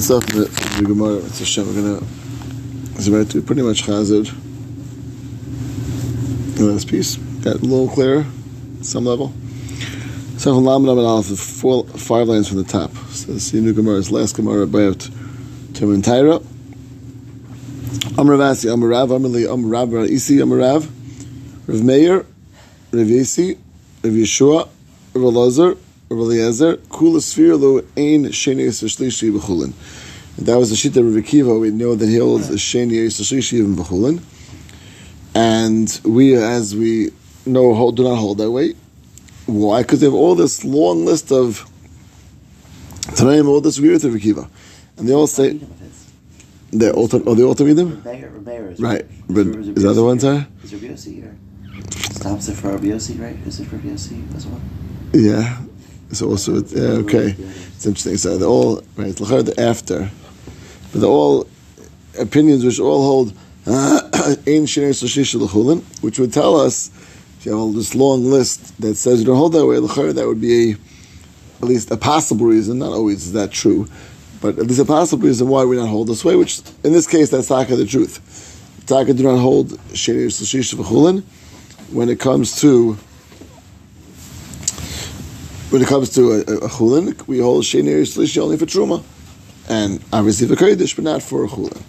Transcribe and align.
That's 0.00 0.10
off 0.12 0.24
the, 0.28 0.44
the 0.78 0.84
Gemara. 0.86 1.16
It's 1.16 1.42
a 1.42 1.44
Shem. 1.44 1.66
We're 1.66 1.74
gonna. 1.74 2.02
It's 2.94 3.06
about 3.06 3.28
to 3.32 3.40
be 3.42 3.46
pretty 3.46 3.60
much 3.60 3.82
chazard. 3.82 4.32
In 6.58 6.74
this 6.74 6.86
piece, 6.86 7.16
got 7.16 7.56
a 7.56 7.58
little 7.58 7.86
clearer, 7.86 8.24
some 8.80 9.04
level. 9.04 9.30
So 10.38 10.54
from 10.54 10.64
Lamed 10.64 10.88
Amid 10.88 11.04
Aleph, 11.04 11.38
four, 11.38 11.84
five 11.84 12.28
lines 12.28 12.48
from 12.48 12.56
the 12.56 12.64
top. 12.64 12.92
So 13.10 13.34
this 13.34 13.52
is 13.52 13.62
the 13.62 13.74
Gemara's 13.74 14.10
last 14.10 14.36
Gemara 14.36 14.62
about 14.62 15.00
Timun 15.74 16.02
Taira. 16.02 16.38
Amravasi, 18.16 18.70
Amarav, 18.74 19.08
Amrli, 19.08 19.44
Amarav, 19.44 20.08
Isi, 20.08 20.38
Amarav, 20.38 20.88
Rav 21.66 21.82
Meir, 21.82 22.24
Rav 22.90 23.06
Yesi, 23.06 23.58
Rav 24.02 24.14
Yeshua, 24.14 24.66
Rav 25.12 25.24
Elazar, 25.24 25.76
Rav 25.76 25.89
Eliezer, 26.10 26.76
Kula 26.88 27.60
Lo 27.60 27.78
Ein 27.96 28.24
Sheni 28.30 28.66
Yisrael 28.66 29.38
B'chulin. 29.38 29.72
That 30.38 30.58
was 30.58 30.70
the 30.70 30.76
Shita 30.76 30.96
of 30.96 31.14
Rav 31.14 31.22
Akiva. 31.24 31.60
We 31.60 31.70
know 31.70 31.94
that 31.94 32.08
he 32.08 32.18
holds 32.18 32.50
a 32.50 32.54
Sheni 32.54 33.06
Yisrael 33.06 33.52
even 33.52 33.76
B'chulin. 33.76 34.20
And 35.36 36.00
we, 36.04 36.34
as 36.34 36.74
we 36.74 37.12
know, 37.46 37.74
hold, 37.74 37.96
do 37.96 38.02
not 38.02 38.16
hold 38.16 38.38
that 38.38 38.50
way. 38.50 38.74
Why? 39.46 39.82
Because 39.82 40.00
they 40.00 40.06
have 40.06 40.14
all 40.14 40.34
this 40.34 40.64
long 40.64 41.04
list 41.04 41.30
of 41.30 41.64
Tanaim 43.14 43.46
all 43.46 43.60
disagree 43.60 43.90
with 43.90 44.04
Rav 44.04 44.14
Akiva. 44.14 44.48
And 44.96 45.08
they 45.08 45.14
all 45.14 45.28
say, 45.28 45.60
They're 46.72 46.92
all, 46.92 47.08
oh, 47.12 47.34
they 47.36 47.44
all 47.44 47.54
to 47.54 47.64
read 47.64 47.76
them? 47.76 48.02
Right. 48.80 49.06
But 49.28 49.46
is 49.46 49.82
that 49.84 49.92
the 49.92 50.04
one, 50.04 50.18
sir? 50.18 50.44
Is 50.64 50.74
Rabbi 50.74 50.86
Yossi 50.86 51.14
here? 51.14 51.36
Stops 51.90 52.48
it 52.48 52.56
for 52.56 52.72
Rabbi 52.72 52.86
Yossi, 52.86 53.20
right? 53.20 53.36
Is 53.46 53.60
it 53.60 53.68
for 53.68 53.76
Rabbi 53.76 53.90
Yossi 53.90 54.34
as 54.34 54.48
well? 54.48 54.60
Yeah. 55.12 55.60
So 56.12 56.28
also, 56.28 56.62
yeah, 56.62 57.00
okay. 57.04 57.34
It's 57.38 57.86
interesting. 57.86 58.16
So 58.16 58.36
they're 58.36 58.48
all, 58.48 58.82
right, 58.96 59.14
the 59.14 59.54
after. 59.58 60.10
But 60.92 61.00
they're 61.00 61.10
all 61.10 61.46
opinions 62.18 62.64
which 62.64 62.80
all 62.80 63.04
hold 63.04 63.32
Shinei 64.66 66.02
which 66.02 66.18
would 66.18 66.32
tell 66.32 66.58
us, 66.58 66.88
if 67.38 67.46
you 67.46 67.52
have 67.52 67.60
all 67.60 67.72
this 67.72 67.94
long 67.94 68.24
list 68.24 68.80
that 68.80 68.96
says 68.96 69.20
you 69.20 69.26
don't 69.26 69.36
hold 69.36 69.52
that 69.52 69.66
way, 69.66 69.78
that 70.12 70.26
would 70.26 70.40
be 70.40 70.72
a, 70.72 70.76
at 71.62 71.68
least 71.68 71.90
a 71.90 71.96
possible 71.96 72.46
reason, 72.46 72.78
not 72.78 72.92
always 72.92 73.26
is 73.26 73.32
that 73.34 73.52
true, 73.52 73.86
but 74.40 74.58
at 74.58 74.66
least 74.66 74.80
a 74.80 74.84
possible 74.84 75.26
reason 75.26 75.48
why 75.48 75.64
we 75.64 75.76
not 75.76 75.88
hold 75.88 76.08
this 76.08 76.24
way, 76.24 76.36
which 76.36 76.60
in 76.82 76.92
this 76.92 77.06
case, 77.06 77.30
that's 77.30 77.48
Taka 77.48 77.76
the 77.76 77.86
truth. 77.86 78.20
Taka 78.86 79.12
do 79.14 79.22
not 79.22 79.38
hold 79.38 79.72
L'chulin 79.92 81.22
when 81.92 82.08
it 82.08 82.18
comes 82.18 82.60
to 82.60 82.98
when 85.70 85.82
it 85.82 85.88
comes 85.88 86.10
to 86.10 86.32
a, 86.32 86.40
a, 86.40 86.68
chulin, 86.68 87.26
we 87.28 87.38
hold 87.38 87.64
sheni 87.64 88.02
shlishi 88.02 88.42
only 88.42 88.56
for 88.56 88.66
truma, 88.66 89.04
and 89.68 90.02
obviously 90.12 90.48
for 90.48 90.56
kodesh, 90.56 90.96
but 90.96 91.04
not 91.04 91.22
for 91.22 91.44
a 91.44 91.48
chulin. 91.48 91.80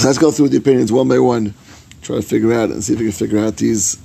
So 0.00 0.08
let's 0.08 0.18
go 0.18 0.32
through 0.32 0.48
the 0.48 0.58
opinions 0.58 0.90
one 0.90 1.06
by 1.08 1.20
one, 1.20 1.54
try 2.02 2.16
to 2.16 2.22
figure 2.22 2.52
out 2.52 2.70
and 2.70 2.82
see 2.82 2.94
if 2.94 2.98
we 2.98 3.06
can 3.06 3.12
figure 3.12 3.38
out 3.38 3.56
these 3.56 4.00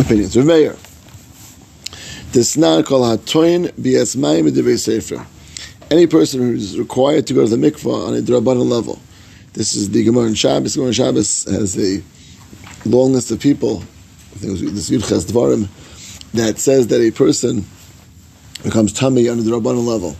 opinions. 0.00 0.34
Remeir. 0.34 0.78
Desnan 2.32 2.86
kol 2.86 3.02
hatoin 3.02 3.70
bias 3.76 4.16
mayim 4.16 4.78
sefer. 4.78 5.26
Any 5.90 6.06
person 6.06 6.40
who 6.40 6.54
is 6.54 6.78
required 6.78 7.26
to 7.26 7.34
go 7.34 7.46
to 7.46 7.54
the 7.54 7.70
mikvah 7.70 8.08
on 8.08 8.14
a 8.14 8.22
drabanan 8.22 8.70
level. 8.70 8.98
This 9.52 9.74
is 9.74 9.90
the 9.90 10.04
Gemara 10.04 10.28
in 10.28 10.34
Shabbos. 10.34 10.76
Gemara 10.76 10.92
Shabbos 10.92 11.44
has 11.50 11.76
a 11.76 12.02
long 12.88 13.12
list 13.12 13.30
of 13.30 13.40
people. 13.40 13.78
I 13.78 14.38
think 14.38 14.44
it 14.44 14.64
was 14.64 14.88
this 14.88 14.90
Yudches 14.90 15.30
Dvarim 15.30 15.68
that 16.34 16.58
says 16.58 16.88
that 16.88 17.00
a 17.00 17.10
person 17.10 17.64
becomes 18.62 18.92
tummy 18.92 19.28
under 19.28 19.42
the 19.42 19.50
Rabbanon 19.50 19.86
level. 19.86 20.16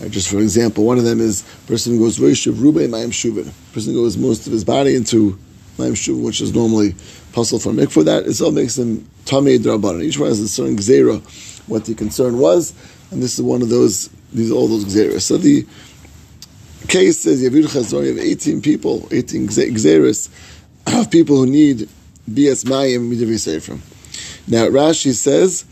Right, 0.00 0.10
just 0.10 0.30
for 0.30 0.38
example, 0.38 0.84
one 0.84 0.98
of 0.98 1.04
them 1.04 1.20
is 1.20 1.42
person 1.66 1.98
goes 1.98 2.18
Roishav 2.18 2.60
Rube 2.60 2.76
Mayim 2.76 3.08
Shuvin. 3.08 3.52
Person 3.72 3.92
goes 3.92 4.16
most 4.16 4.46
of 4.46 4.52
his 4.52 4.64
body 4.64 4.94
into 4.94 5.38
Mayim 5.76 5.92
Shuvin, 5.92 6.24
which 6.24 6.40
is 6.40 6.54
normally 6.54 6.94
puzzle 7.32 7.58
for 7.58 7.72
mikvah. 7.72 8.04
That 8.04 8.26
it 8.26 8.40
all 8.40 8.52
makes 8.52 8.78
him 8.78 9.08
tummy 9.24 9.58
Rabbanon. 9.58 10.02
Each 10.02 10.18
one 10.18 10.28
has 10.28 10.40
a 10.40 10.48
certain 10.48 10.76
gzera, 10.76 11.20
what 11.68 11.84
the 11.84 11.94
concern 11.94 12.38
was, 12.38 12.72
and 13.10 13.22
this 13.22 13.38
is 13.38 13.42
one 13.42 13.62
of 13.62 13.68
those. 13.68 14.08
These 14.32 14.50
are 14.50 14.54
all 14.54 14.68
those 14.68 14.84
gzeras. 14.84 15.22
So 15.22 15.36
the 15.36 15.66
case 16.88 17.20
says 17.20 17.42
Chazor, 17.42 18.04
you 18.04 18.16
have 18.16 18.18
18 18.18 18.62
people, 18.62 19.08
18 19.10 19.48
gzeras 19.48 20.28
of 20.86 21.10
people 21.10 21.36
who 21.36 21.46
need 21.46 21.88
BS 22.30 22.64
Mayim 22.64 23.12
Midavi 23.12 23.34
Seifrim. 23.34 23.80
Now 24.48 24.66
Rashi 24.66 25.12
says, 25.12 25.64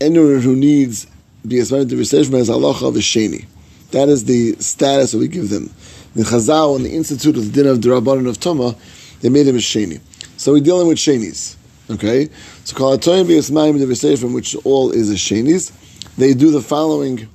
anyone 0.00 0.40
who 0.40 0.56
needs 0.56 1.06
BS 1.46 1.72
Mayim 1.72 1.86
Midavi 1.86 2.02
Seifrim 2.02 2.38
has 2.38 2.48
halacha 2.48 2.88
of 2.88 2.96
a 2.96 3.00
sheni. 3.00 3.46
That 3.90 4.08
is 4.08 4.24
the 4.24 4.54
status 4.54 5.12
that 5.12 5.18
we 5.18 5.28
give 5.28 5.50
them. 5.50 5.70
The 6.14 6.22
Chazal 6.22 6.76
and 6.76 6.84
the 6.84 6.94
Institute 6.94 7.36
of 7.36 7.46
the 7.46 7.52
Din 7.52 7.70
of 7.70 7.78
Durabanan 7.78 8.28
of 8.28 8.38
Toma, 8.38 8.76
they 9.20 9.28
made 9.28 9.46
him 9.46 9.56
a 9.56 9.58
sheni. 9.58 10.00
So 10.36 10.52
we're 10.52 10.60
dealing 10.60 10.86
with 10.88 10.98
shenis. 10.98 11.56
Okay? 11.90 12.28
So 12.64 12.76
Kalatoyim 12.76 13.26
BS 13.26 13.50
Mayim 13.50 13.76
Midavi 13.76 13.92
Seifrim, 13.92 14.34
which 14.34 14.54
all 14.64 14.90
is 14.92 15.10
a 15.10 15.14
shenis, 15.14 15.72
they 16.16 16.34
do 16.34 16.50
the 16.50 16.60
following 16.60 17.28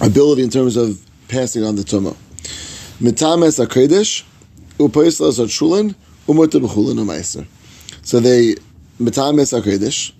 ability 0.00 0.42
in 0.42 0.50
terms 0.50 0.76
of 0.76 1.00
passing 1.28 1.64
on 1.64 1.76
the 1.76 1.84
Toma. 1.84 2.16
Mitames 3.00 3.64
HaKodesh, 3.64 4.24
Upaislas 4.78 5.38
HaTshulin, 5.38 5.94
Umota 6.26 6.60
B'chulin 6.60 6.98
U'Meiser. 6.98 7.46
So 8.02 8.20
they, 8.20 8.56
Mitames 9.00 9.58
HaKodesh, 9.58 10.12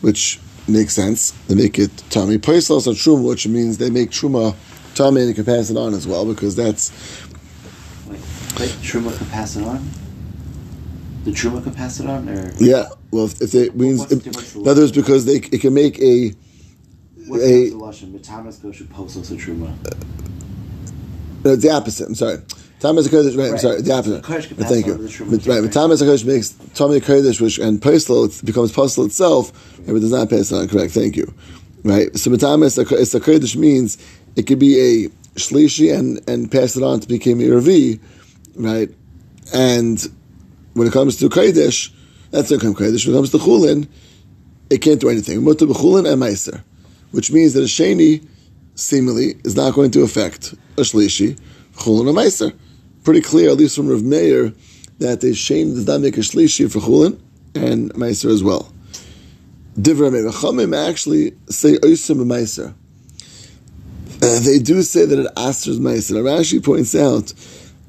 which 0.00 0.40
makes 0.66 0.94
sense, 0.94 1.32
they 1.48 1.54
make 1.54 1.78
it 1.78 1.90
Tami. 2.08 2.38
Paislas 2.38 2.86
HaTshum, 2.86 3.28
which 3.28 3.46
means 3.46 3.78
they 3.78 3.90
make 3.90 4.10
Truma 4.10 4.54
Tami 4.94 5.26
and 5.26 5.34
can 5.34 5.44
pass 5.44 5.70
it 5.70 5.76
on 5.76 5.92
as 5.92 6.06
well, 6.06 6.24
because 6.24 6.56
that's... 6.56 6.90
Wait, 8.08 8.18
wait, 8.58 8.70
Truma 8.80 9.16
can 9.16 9.26
pass 9.26 9.56
it 9.56 9.64
on? 9.64 9.86
The 11.24 11.30
Truma 11.30 11.62
can 11.62 11.74
pass 11.74 12.00
it 12.00 12.06
on? 12.06 12.28
Or? 12.28 12.52
Yeah, 12.58 12.88
well, 13.10 13.26
if, 13.26 13.40
if 13.42 13.52
they 13.52 13.68
means... 13.70 14.06
the 14.06 14.16
If, 14.16 14.56
in 14.56 14.66
other 14.66 14.80
words, 14.80 14.92
because 14.92 15.26
they, 15.26 15.36
it 15.36 15.60
can 15.60 15.74
make 15.74 15.98
a... 16.00 16.32
What's 17.26 17.44
a- 17.44 17.70
the 17.70 17.76
Lashon? 17.76 18.62
Goes 18.62 18.78
to 18.78 18.84
Postos 18.84 19.30
and 19.30 19.38
Truma. 19.38 19.76
No, 21.44 21.52
it's 21.52 21.62
the 21.62 21.70
opposite. 21.70 22.08
I'm 22.08 22.14
sorry. 22.14 22.38
Thomas 22.82 23.06
Kodesh, 23.06 23.38
right, 23.38 23.52
I'm 23.52 23.58
sorry, 23.58 23.80
the 23.80 23.92
opposite. 23.92 24.56
But 24.56 24.66
Thank 24.66 24.86
you. 24.86 24.94
on 24.94 24.98
to 24.98 25.04
the 25.04 25.08
Shuma 25.08 25.30
But, 25.30 25.46
right, 25.46 25.60
but 25.62 25.72
Thomas 25.72 26.02
Kodesh 26.02 26.24
makes 26.24 26.48
Tommy 26.74 26.98
Kodesh, 26.98 27.40
which 27.40 27.58
and 27.58 27.80
Postal 27.80 28.24
it 28.24 28.40
becomes 28.44 28.72
Postal 28.72 29.04
itself, 29.04 29.78
and 29.86 29.96
it 29.96 30.00
does 30.00 30.10
not 30.10 30.28
pass 30.28 30.50
on. 30.50 30.66
Correct. 30.66 30.92
Thank 30.92 31.16
you. 31.16 31.32
Right. 31.84 32.12
So 32.18 32.28
Matamas 32.32 32.76
it's 32.98 33.14
a 33.14 33.20
Kodesh 33.20 33.54
means 33.54 33.98
it 34.34 34.48
could 34.48 34.58
be 34.58 34.80
a 34.80 35.08
shlishi 35.38 35.96
and 35.96 36.28
and 36.28 36.50
pass 36.50 36.74
it 36.74 36.82
on 36.82 36.98
to 36.98 37.06
become 37.06 37.40
a 37.40 37.48
Ravi, 37.50 38.00
right? 38.56 38.90
And 39.54 40.04
when 40.72 40.88
it 40.88 40.92
comes 40.92 41.14
to 41.18 41.28
Kodesh, 41.28 41.92
that's 42.32 42.50
not 42.50 42.62
come 42.62 42.74
Kodesh. 42.74 43.06
When 43.06 43.14
it 43.14 43.18
comes 43.18 43.30
to 43.30 43.38
Chulin, 43.38 43.86
it 44.70 44.78
can't 44.78 45.00
do 45.00 45.08
anything. 45.08 45.44
Mutter 45.44 45.66
b'Chulin 45.66 46.12
and 46.12 46.20
Meiser, 46.20 46.64
which 47.12 47.30
means 47.30 47.54
that 47.54 47.60
a 47.60 47.66
Sheni 47.66 48.26
seemingly 48.74 49.36
is 49.44 49.54
not 49.54 49.72
going 49.74 49.92
to 49.92 50.02
affect 50.02 50.54
a 50.76 50.80
Shlishi, 50.80 51.38
Chulin 51.74 52.08
or 52.08 52.12
Meiser. 52.12 52.52
Pretty 53.04 53.20
clear, 53.20 53.50
at 53.50 53.56
least 53.56 53.76
from 53.76 53.88
Rav 53.88 54.02
Meir, 54.02 54.52
that 54.98 55.20
does 55.20 55.86
not 55.86 56.00
make 56.00 56.16
a 56.16 56.20
Shlishi 56.20 56.70
for 56.70 56.78
Chulin 56.78 57.20
and 57.54 57.92
Meiser 57.94 58.30
as 58.30 58.44
well. 58.44 58.72
Divra 59.76 60.12
Meir. 60.12 60.30
Chachamim 60.30 60.76
actually 60.88 61.32
say 61.48 61.74
Oisim 61.78 62.24
Meiser. 62.24 62.74
Uh, 64.22 64.38
they 64.40 64.60
do 64.60 64.82
say 64.82 65.04
that 65.04 65.18
it 65.18 65.26
asters 65.36 65.80
Meiser. 65.80 66.22
Rashi 66.22 66.64
points 66.64 66.94
out 66.94 67.32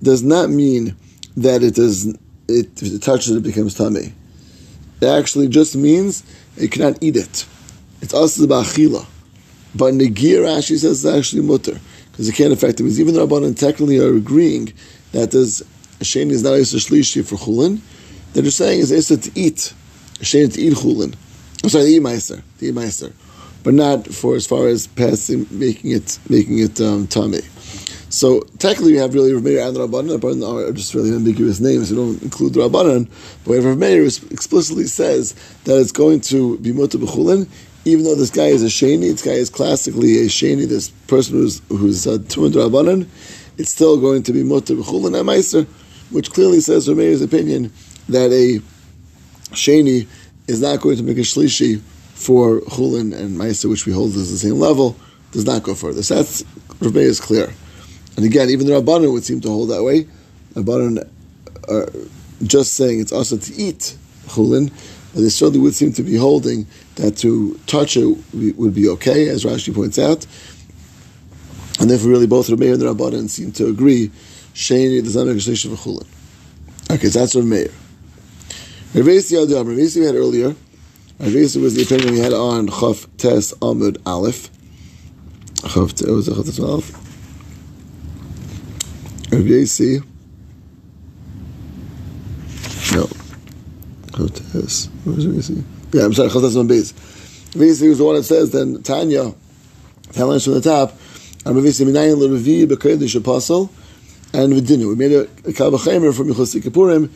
does 0.02 0.24
not 0.24 0.50
mean 0.50 0.96
that 1.38 1.62
it 1.62 1.76
does 1.76 2.08
it, 2.48 2.82
if 2.82 2.94
it 2.94 3.02
touches 3.02 3.32
it, 3.32 3.38
it 3.38 3.44
becomes 3.44 3.76
tummy. 3.76 4.14
It 5.02 5.08
actually 5.08 5.48
just 5.48 5.76
means 5.76 6.24
you 6.58 6.70
cannot 6.70 7.02
eat 7.02 7.16
it. 7.16 7.46
It's 8.02 8.14
also 8.14 8.46
ba'achila. 8.46 9.06
But 9.76 9.94
Negir 9.94 10.40
Rashi 10.40 10.78
says 10.78 11.06
it's 11.06 11.06
actually 11.06 11.42
mutter 11.44 11.80
because 12.12 12.30
it 12.30 12.36
can't 12.36 12.54
affect 12.54 12.80
him. 12.80 12.86
Because 12.86 13.00
even 13.00 13.14
the 13.14 13.26
Rabbanan 13.26 13.58
technically 13.58 14.00
are 14.00 14.16
agreeing 14.16 14.74
that 15.14 15.34
a 15.34 16.04
sheni 16.04 16.32
is 16.32 16.44
not 16.44 16.54
a 16.54 16.62
shlishi 16.62 17.26
for 17.26 17.36
chulin. 17.36 17.80
They're 18.34 18.44
just 18.44 18.58
saying 18.58 18.82
it's 18.82 19.12
a 19.12 19.18
to 19.18 19.32
eat, 19.40 19.74
sheni 20.20 20.54
to 20.54 20.62
eat 20.62 20.74
chulin. 20.74 21.16
I'm 21.64 21.70
sorry, 21.70 21.86
to 21.86 21.92
eat 21.92 22.02
meiser, 22.02 22.42
to 22.60 22.66
eat 22.66 22.76
meiser, 22.76 23.14
but 23.64 23.74
not 23.74 24.08
for 24.08 24.36
as 24.36 24.46
far 24.46 24.68
as 24.68 24.88
passing, 24.88 25.48
making 25.50 25.92
it, 25.92 26.20
making 26.30 26.60
it 26.60 26.82
um, 26.82 27.08
tummy. 27.08 27.40
So 28.14 28.42
technically, 28.60 28.92
we 28.92 29.00
have 29.00 29.16
really 29.16 29.34
Rav 29.34 29.44
Meir 29.44 29.68
and 29.68 29.76
Rabbanan. 29.76 30.20
Rabbanan 30.20 30.70
are 30.70 30.72
just 30.72 30.94
really 30.94 31.16
ambiguous 31.16 31.60
names. 31.60 31.90
We 31.90 31.98
don't 31.98 32.22
include 32.22 32.54
Rabbanan. 32.54 33.10
But 33.44 33.64
Rav 33.64 33.76
Meir 33.76 34.04
explicitly 34.04 34.86
says 34.86 35.34
that 35.64 35.80
it's 35.80 35.92
going 35.92 36.22
to 36.22 36.60
be 36.60 36.74
mutter 36.74 37.00
b'chulin, 37.00 37.50
even 37.86 38.04
though 38.04 38.14
this 38.14 38.30
guy 38.30 38.50
is 38.50 38.62
a 38.62 38.68
sheni. 38.68 39.12
This 39.12 39.24
guy 39.24 39.32
is 39.32 39.50
classically 39.50 40.20
a 40.20 40.26
sheni. 40.26 40.68
This 40.68 40.90
person 41.08 41.38
who's 41.38 41.60
who's 41.70 42.06
uh, 42.06 42.20
tumid 42.20 42.52
Rabbanan, 42.52 43.08
it's 43.58 43.72
still 43.72 44.00
going 44.00 44.24
to 44.24 44.34
be 44.34 44.44
mutter 44.44 44.76
b'chulin 44.76 45.18
and 45.20 45.28
meiser, 45.28 45.66
which 46.12 46.32
clearly 46.32 46.60
says 46.60 46.88
Rav 46.88 46.98
Meir's 46.98 47.22
opinion 47.22 47.72
that 48.10 48.32
a 48.32 48.60
sheni 49.54 50.08
is 50.48 50.62
not 50.62 50.82
going 50.82 50.98
to 50.98 51.04
make 51.04 51.18
a 51.18 51.22
shlishi 51.22 51.80
for 52.14 52.62
chulin 52.62 53.14
and 53.18 53.38
meiser, 53.38 53.70
which 53.70 53.86
we 53.86 53.94
hold 53.94 54.12
as 54.16 54.32
the 54.32 54.38
same 54.38 54.56
level, 54.56 54.96
does 55.32 55.46
not 55.46 55.64
go 55.64 55.74
further. 55.76 56.04
So 56.04 56.16
that's 56.16 56.44
Rabbi 56.80 57.00
is 57.00 57.20
clear. 57.20 57.54
And 58.16 58.26
again, 58.26 58.50
even 58.50 58.68
the 58.68 58.74
Rabbanon 58.74 59.12
would 59.12 59.24
seem 59.24 59.42
to 59.42 59.50
hold 59.50 59.70
that 59.70 59.84
way. 59.84 60.08
Rabbanon 60.54 61.10
are 61.68 61.90
just 62.44 62.74
saying 62.74 63.00
it's 63.00 63.12
also 63.12 63.38
to 63.38 63.54
eat 63.56 63.96
chulin, 64.28 64.72
but 65.14 65.22
they 65.22 65.30
certainly 65.30 65.60
would 65.60 65.76
seem 65.76 65.94
to 65.94 66.04
be 66.04 66.16
holding 66.16 66.68
that 66.96 67.18
to 67.18 67.60
touch 67.66 67.98
it 67.98 68.16
would 68.34 68.74
be 68.76 68.88
okay, 68.90 69.30
as 69.30 69.44
Rashi 69.44 69.74
points 69.74 69.98
out. 69.98 70.26
And 71.80 71.90
therefore, 71.90 72.12
really, 72.12 72.28
both 72.28 72.50
Rabbi 72.50 72.66
and 72.66 72.82
the 72.82 72.86
Rabbanon 72.86 73.30
seem 73.30 73.52
to 73.54 73.68
agree. 73.68 74.12
Sheni 74.54 75.04
does 75.04 75.16
not 75.16 75.26
make 75.26 75.38
of 75.38 75.80
chulin. 75.80 76.06
Okay, 76.92 77.08
so 77.08 77.20
that's 77.20 77.36
Rav 77.36 77.46
Meir. 77.46 77.70
Rav 78.94 79.08
Adam, 79.08 79.68
Rav 79.68 79.96
we 79.96 80.06
had 80.06 80.16
earlier. 80.16 80.56
Rav 81.20 81.34
was 81.34 81.74
the 81.74 81.82
opinion 81.82 82.14
we 82.14 82.20
had 82.20 82.34
on 82.34 82.68
Chaf 82.68 83.08
Tes 83.18 83.54
Amud 83.56 83.98
Aleph. 84.06 84.50
Chaf 85.68 85.94
Tes, 85.96 86.06
was 86.06 86.28
it 86.28 86.36
Chaf 86.36 86.46
Tes 86.46 86.60
Aleph? 86.60 86.92
Rav 89.32 89.48
No. 92.94 93.08
Chaf 94.16 94.52
Tes. 94.52 94.90
Where's 95.06 95.26
Rav 95.26 95.36
Yasi? 95.36 95.64
Yeah, 95.94 96.06
I'm 96.06 96.14
sorry, 96.14 96.30
Chaf 96.30 96.42
Tes 96.42 96.56
Amud 96.56 96.68
Beis. 96.70 96.94
Was 97.56 97.80
the 97.80 98.04
one 98.04 98.16
that 98.16 98.24
says, 98.24 98.52
then 98.52 98.84
Tanya, 98.84 99.34
us 100.16 100.44
from 100.44 100.54
the 100.54 100.62
top, 100.62 100.94
Rav 101.46 101.66
Yasi 101.66 101.86
Minayin 101.86 102.18
L'Revi 102.18 102.66
B'Kodesh 102.66 103.16
Apostle, 103.16 103.70
and 104.34 104.54
Vidinu. 104.54 104.90
We 104.90 104.96
made 104.96 105.12
a, 105.12 105.22
a 105.22 105.54
Kalvachemer 105.54 106.16
from 106.16 106.30
Yichos 106.30 106.60
Kippurim, 106.62 107.10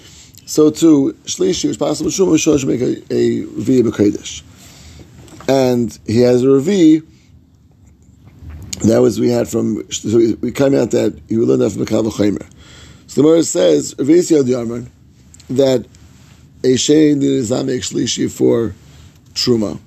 so 0.45 0.69
too, 0.69 1.15
Shlishi, 1.25 1.69
which 1.69 1.79
possible 1.79 2.09
Shuma, 2.09 2.37
should 2.37 2.67
make 2.67 2.81
a, 2.81 2.97
a 3.13 3.43
Revi 3.43 3.83
B'Kodesh. 3.83 4.43
And 5.47 5.97
he 6.05 6.21
has 6.21 6.43
a 6.43 6.47
Revi, 6.47 7.05
that 8.83 8.99
was 8.99 9.19
we 9.19 9.29
had 9.29 9.47
from, 9.47 9.89
so 9.91 10.17
we, 10.17 10.33
we 10.35 10.51
came 10.51 10.75
out 10.75 10.91
that 10.91 11.19
he 11.27 11.37
would 11.37 11.47
learn 11.47 11.59
that 11.59 11.71
from 11.71 11.83
the 11.83 11.89
Kalvachemer. 11.89 12.45
So 13.07 13.21
the 13.21 13.27
Gemara 13.27 13.43
says, 13.43 13.95
Yad 13.95 14.43
Yarman, 14.43 14.89
that 15.49 15.85
a 16.63 16.73
Shein 16.75 17.21
Nizamek 17.21 17.79
Shlishi 17.79 18.29
for 18.29 18.75
Truma. 19.33 19.79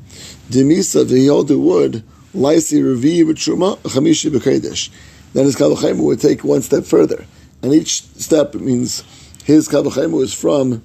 Demisa, 0.49 1.07
the 1.07 1.19
he 1.19 1.27
hold 1.27 1.49
the 1.49 1.59
wood, 1.59 2.03
Laisi 2.35 2.81
Revi 2.82 3.23
B'Truma, 3.25 3.77
Chamishi 3.79 4.31
B'Kodesh 4.31 4.91
then 5.32 5.44
his 5.44 5.56
Kavachaimu 5.56 6.00
would 6.05 6.21
take 6.21 6.43
one 6.43 6.62
step 6.62 6.85
further. 6.85 7.25
And 7.62 7.73
each 7.73 8.03
step 8.03 8.55
means 8.55 9.05
his 9.44 9.69
Kavachaimu 9.69 10.12
was 10.12 10.35
from 10.35 10.82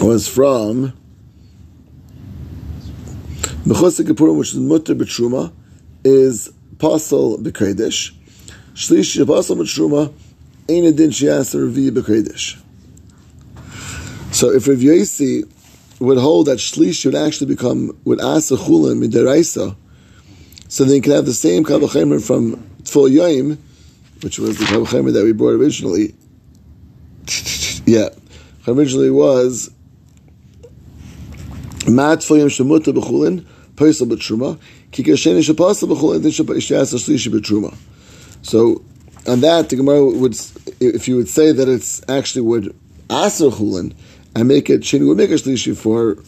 was 0.00 0.26
from 0.26 0.92
Mechosik 3.64 4.06
Kapurim, 4.06 4.38
which 4.38 4.48
is 4.48 4.56
Mutter 4.56 4.94
B'Truma, 4.94 5.52
is 6.02 6.52
Pasal 6.78 7.40
B'Kodesh. 7.40 8.12
Shlish 8.74 9.24
Pasal 9.24 9.56
B'Truma, 9.58 10.12
Ein 10.68 10.86
Adin 10.86 11.10
Shias 11.10 11.54
Revi 11.54 11.90
B'Kodesh. 11.90 12.58
So 14.32 14.50
if 14.50 14.66
Rav 14.66 14.78
Yossi 14.78 15.44
would 16.02 16.18
hold 16.18 16.46
that 16.46 16.58
Shlish 16.58 17.04
would 17.04 17.14
actually 17.14 17.46
become, 17.46 17.96
would 18.04 18.20
Asa 18.20 18.56
Chulim 18.56 19.04
Midaraisa, 19.04 19.76
so 20.68 20.84
then 20.84 20.96
you 20.96 21.02
can 21.02 21.12
have 21.12 21.26
the 21.26 21.32
same 21.32 21.64
Kavachemer 21.64 22.24
from 22.24 22.56
Tful 22.82 23.10
Yoim, 23.10 23.58
which 24.22 24.38
was 24.38 24.58
the 24.58 24.64
Kavachemer 24.64 25.12
that 25.12 25.22
we 25.22 25.32
brought 25.32 25.54
originally. 25.54 26.14
yeah. 27.86 28.08
Originally 28.66 29.10
was 29.10 29.70
Mat 31.86 32.18
Tful 32.20 32.38
Yoim 32.38 32.46
Shemuta 32.46 32.92
B'chulin, 32.92 33.44
Pesel 33.76 34.10
B'truma, 34.10 34.58
Ki 34.90 35.04
Kasheni 35.04 35.38
Shapasel 35.40 35.88
B'chulin, 35.94 36.22
Din 36.22 36.32
Shapashas 36.32 36.94
Shlishi 36.94 37.32
B'truma. 37.32 37.76
So, 38.42 38.82
on 39.28 39.40
that, 39.42 39.68
the 39.68 39.76
Gemara 39.76 40.04
would, 40.04 40.36
if 40.80 41.06
you 41.06 41.16
would 41.16 41.28
say 41.28 41.52
that 41.52 41.68
it's 41.68 42.02
actually 42.08 42.42
would 42.42 42.74
Aser 43.08 43.50
Chulin, 43.50 43.94
and 44.34 44.48
make 44.48 44.70
it, 44.70 44.90
would 44.92 45.16
make 45.16 45.30
a 45.30 45.74
for, 45.74 46.18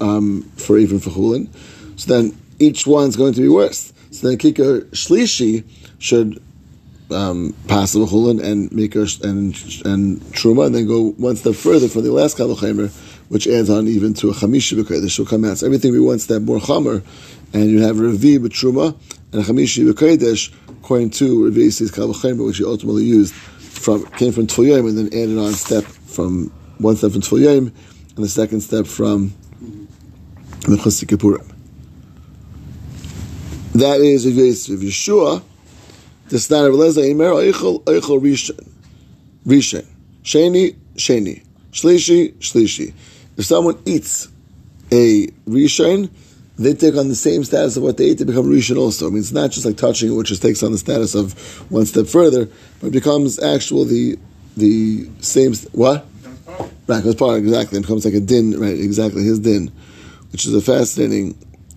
um, 0.00 0.42
for 0.56 0.78
even 0.78 1.00
for 1.00 1.10
Chulin, 1.10 1.48
so 1.96 2.12
then 2.12 2.36
each 2.58 2.86
one's 2.86 3.16
going 3.16 3.34
to 3.34 3.40
be 3.40 3.48
worse. 3.48 3.92
So 4.10 4.28
then 4.28 4.38
Kika 4.38 4.82
Shlishi 4.90 5.64
should 5.98 6.40
um, 7.10 7.54
pass 7.68 7.92
the 7.92 8.04
chulin 8.06 8.42
and 8.42 8.72
make 8.72 8.94
a, 8.94 9.06
and 9.22 9.54
and 9.84 10.20
truma, 10.32 10.66
and 10.66 10.74
then 10.74 10.86
go 10.86 11.10
one 11.12 11.36
step 11.36 11.54
further 11.54 11.88
for 11.88 12.00
the 12.00 12.12
last 12.12 12.36
kavachemer, 12.36 12.90
which 13.28 13.46
adds 13.46 13.70
on 13.70 13.86
even 13.86 14.14
to 14.14 14.30
a 14.30 14.32
chamishi 14.32 14.80
b'kodesh. 14.80 15.18
will 15.18 15.26
come 15.26 15.44
out. 15.44 15.58
So 15.58 15.66
everything 15.66 15.92
we 15.92 16.00
one 16.00 16.18
step 16.18 16.42
more 16.42 16.58
chamer, 16.58 17.04
and 17.52 17.70
you 17.70 17.82
have 17.82 17.96
revi 17.96 18.38
b'truma 18.38 18.96
and 19.32 19.42
a 19.42 19.44
chamishi 19.44 19.90
b'kodesh, 19.90 20.52
according 20.68 21.10
to 21.10 21.50
Yisi's 21.50 21.90
kavachemer, 21.90 22.46
which 22.46 22.58
he 22.58 22.64
ultimately 22.64 23.04
used 23.04 23.34
from 23.34 24.04
came 24.12 24.32
from 24.32 24.46
Tfuyim 24.46 24.88
and 24.88 24.96
then 24.96 25.06
added 25.08 25.38
on 25.38 25.52
step 25.52 25.84
from 25.84 26.52
one 26.78 26.96
step 26.96 27.12
from 27.12 27.20
Tfuyim 27.20 27.72
and 28.16 28.24
the 28.24 28.28
second 28.28 28.60
step 28.60 28.86
from 28.86 29.30
Mechusik 30.60 31.08
Kippurim. 31.08 31.50
That 33.74 34.00
is 34.00 34.24
if 34.24 34.34
Yeshua, 34.34 35.42
the 36.28 36.38
Stan 36.38 36.64
of 36.64 36.72
Eleza, 36.72 37.02
Imer, 37.02 37.52
Eichel, 37.52 37.82
Eichel 37.84 38.20
Rishon. 38.20 38.68
Rishon. 39.44 39.86
Sheni, 40.22 40.76
Sheni. 40.94 41.44
Shlishi, 41.72 42.34
Shlishi. 42.34 42.94
If 43.36 43.44
someone 43.44 43.82
eats 43.84 44.28
a 44.92 45.26
Rishon, 45.46 46.08
they 46.56 46.74
take 46.74 46.94
on 46.94 47.08
the 47.08 47.16
same 47.16 47.42
status 47.42 47.76
of 47.76 47.82
what 47.82 47.96
they 47.96 48.10
ate 48.10 48.18
to 48.18 48.24
become 48.24 48.46
Rishon 48.46 48.78
also. 48.78 49.08
I 49.08 49.10
mean, 49.10 49.18
it's 49.18 49.32
not 49.32 49.50
just 49.50 49.66
like 49.66 49.76
touching 49.76 50.12
it, 50.12 50.14
which 50.14 50.28
just 50.28 50.42
takes 50.42 50.62
on 50.62 50.70
the 50.70 50.78
status 50.78 51.16
of 51.16 51.32
one 51.70 51.84
step 51.84 52.06
further, 52.06 52.48
but 52.80 52.92
becomes 52.92 53.42
actual 53.42 53.84
the 53.84 54.16
the 54.56 55.10
same, 55.20 55.52
what? 55.72 56.06
Right, 56.86 57.18
part, 57.18 57.38
exactly. 57.38 57.78
It 57.78 57.82
becomes 57.82 58.04
like 58.04 58.14
a 58.14 58.20
din, 58.20 58.60
right, 58.60 58.78
exactly, 58.78 59.24
his 59.24 59.38
din, 59.38 59.72
which 60.32 60.44
is 60.46 60.54
a 60.54 60.60
fascinating 60.60 61.32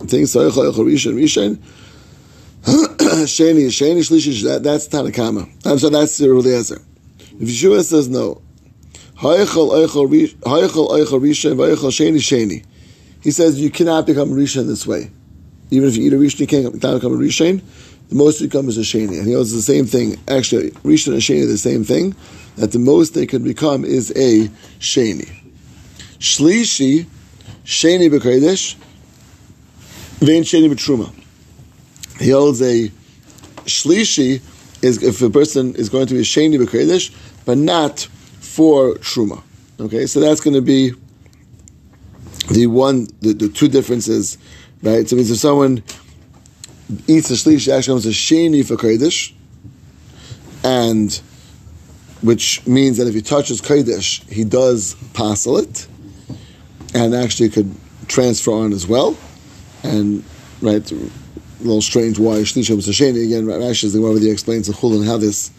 thing. 0.06 0.26
So, 0.26 0.50
Rishon, 0.50 1.14
Rishon, 1.14 1.56
Sheni, 2.64 3.68
Sheni, 3.68 4.00
Shlishi, 4.00 4.42
that, 4.44 4.62
that's 4.62 4.88
Tanakama. 4.88 5.48
I'm 5.64 5.78
sorry, 5.78 5.92
that's 5.92 6.20
Eliezer. 6.20 6.82
If 7.40 7.48
Yeshua 7.48 7.82
says 7.82 8.08
no, 8.08 8.42
Ha'echel 9.16 9.70
Eichel 9.70 10.08
Rishon, 10.08 11.56
V'Eichel 11.56 11.90
Sheni, 11.90 12.16
Sheni. 12.16 12.64
He 13.22 13.30
says 13.30 13.58
you 13.60 13.70
cannot 13.70 14.06
become 14.06 14.30
Rishon 14.30 14.66
this 14.66 14.86
way. 14.86 15.10
Even 15.70 15.88
if 15.88 15.96
you 15.96 16.06
eat 16.06 16.12
a 16.12 16.16
Rishon, 16.16 16.40
you 16.40 16.46
can't 16.46 16.72
become 16.72 17.12
a 17.12 17.16
Rishon. 17.16 17.62
The 18.08 18.14
most 18.14 18.40
you 18.40 18.46
become 18.46 18.68
is 18.68 18.78
a 18.78 18.82
Sheni. 18.82 19.18
And 19.18 19.26
he 19.26 19.34
knows 19.34 19.52
the 19.52 19.60
same 19.60 19.84
thing. 19.84 20.18
Actually, 20.28 20.70
Rishon 20.82 21.12
and 21.12 21.22
Sheni 21.22 21.44
are 21.44 21.46
the 21.46 21.58
same 21.58 21.84
thing. 21.84 22.14
That 22.56 22.72
the 22.72 22.78
most 22.78 23.14
they 23.14 23.26
can 23.26 23.44
become 23.44 23.84
is 23.84 24.10
a 24.12 24.48
Sheni. 24.80 25.28
Shlishi, 26.18 27.06
Sheni 27.64 28.10
B'Kodesh, 28.10 28.74
Vein 30.20 30.42
Sheni 30.42 30.72
B'Truma 30.72 31.12
he 32.18 32.30
holds 32.30 32.60
a 32.60 32.88
shlishi 33.64 34.42
is 34.82 35.02
if 35.02 35.22
a 35.22 35.30
person 35.30 35.74
is 35.76 35.88
going 35.88 36.06
to 36.06 36.14
be 36.14 36.20
a 36.20 36.24
sheni 36.24 36.58
b'kodesh, 36.58 37.14
but 37.44 37.58
not 37.58 38.00
for 38.40 38.94
truma. 38.96 39.42
Okay, 39.80 40.06
so 40.06 40.20
that's 40.20 40.40
going 40.40 40.54
to 40.54 40.62
be 40.62 40.92
the 42.50 42.66
one, 42.66 43.06
the, 43.20 43.32
the 43.32 43.48
two 43.48 43.68
differences, 43.68 44.38
right? 44.82 45.08
So 45.08 45.14
it 45.14 45.18
means 45.18 45.30
if 45.30 45.38
someone 45.38 45.82
eats 47.06 47.30
a 47.30 47.34
shlishi, 47.34 47.72
actually 47.72 48.00
becomes 48.00 48.06
a 48.06 48.10
sheni 48.10 48.66
for 48.66 48.76
kodesh, 48.76 49.32
and 50.64 51.20
which 52.22 52.66
means 52.66 52.96
that 52.96 53.06
if 53.06 53.14
he 53.14 53.22
touches 53.22 53.60
kodesh, 53.60 54.28
he 54.30 54.44
does 54.44 54.94
passel 55.14 55.58
it, 55.58 55.86
and 56.94 57.14
actually 57.14 57.48
could 57.48 57.74
transfer 58.08 58.52
on 58.52 58.72
as 58.72 58.86
well, 58.86 59.16
and 59.82 60.24
right 60.60 60.90
a 60.90 61.10
little 61.60 61.82
strange 61.82 62.18
why 62.18 62.36
Shlisha 62.38 62.74
was 62.76 62.88
a 62.88 62.92
Sheni. 62.92 63.24
Again, 63.24 63.44
Rashi 63.44 63.84
is 63.84 63.92
the 63.92 64.00
one 64.00 64.14
where 64.14 64.32
explains 64.32 64.66
the 64.66 64.72
Chul 64.72 64.96
and 64.96 65.04
how 65.04 65.16
this 65.16 65.50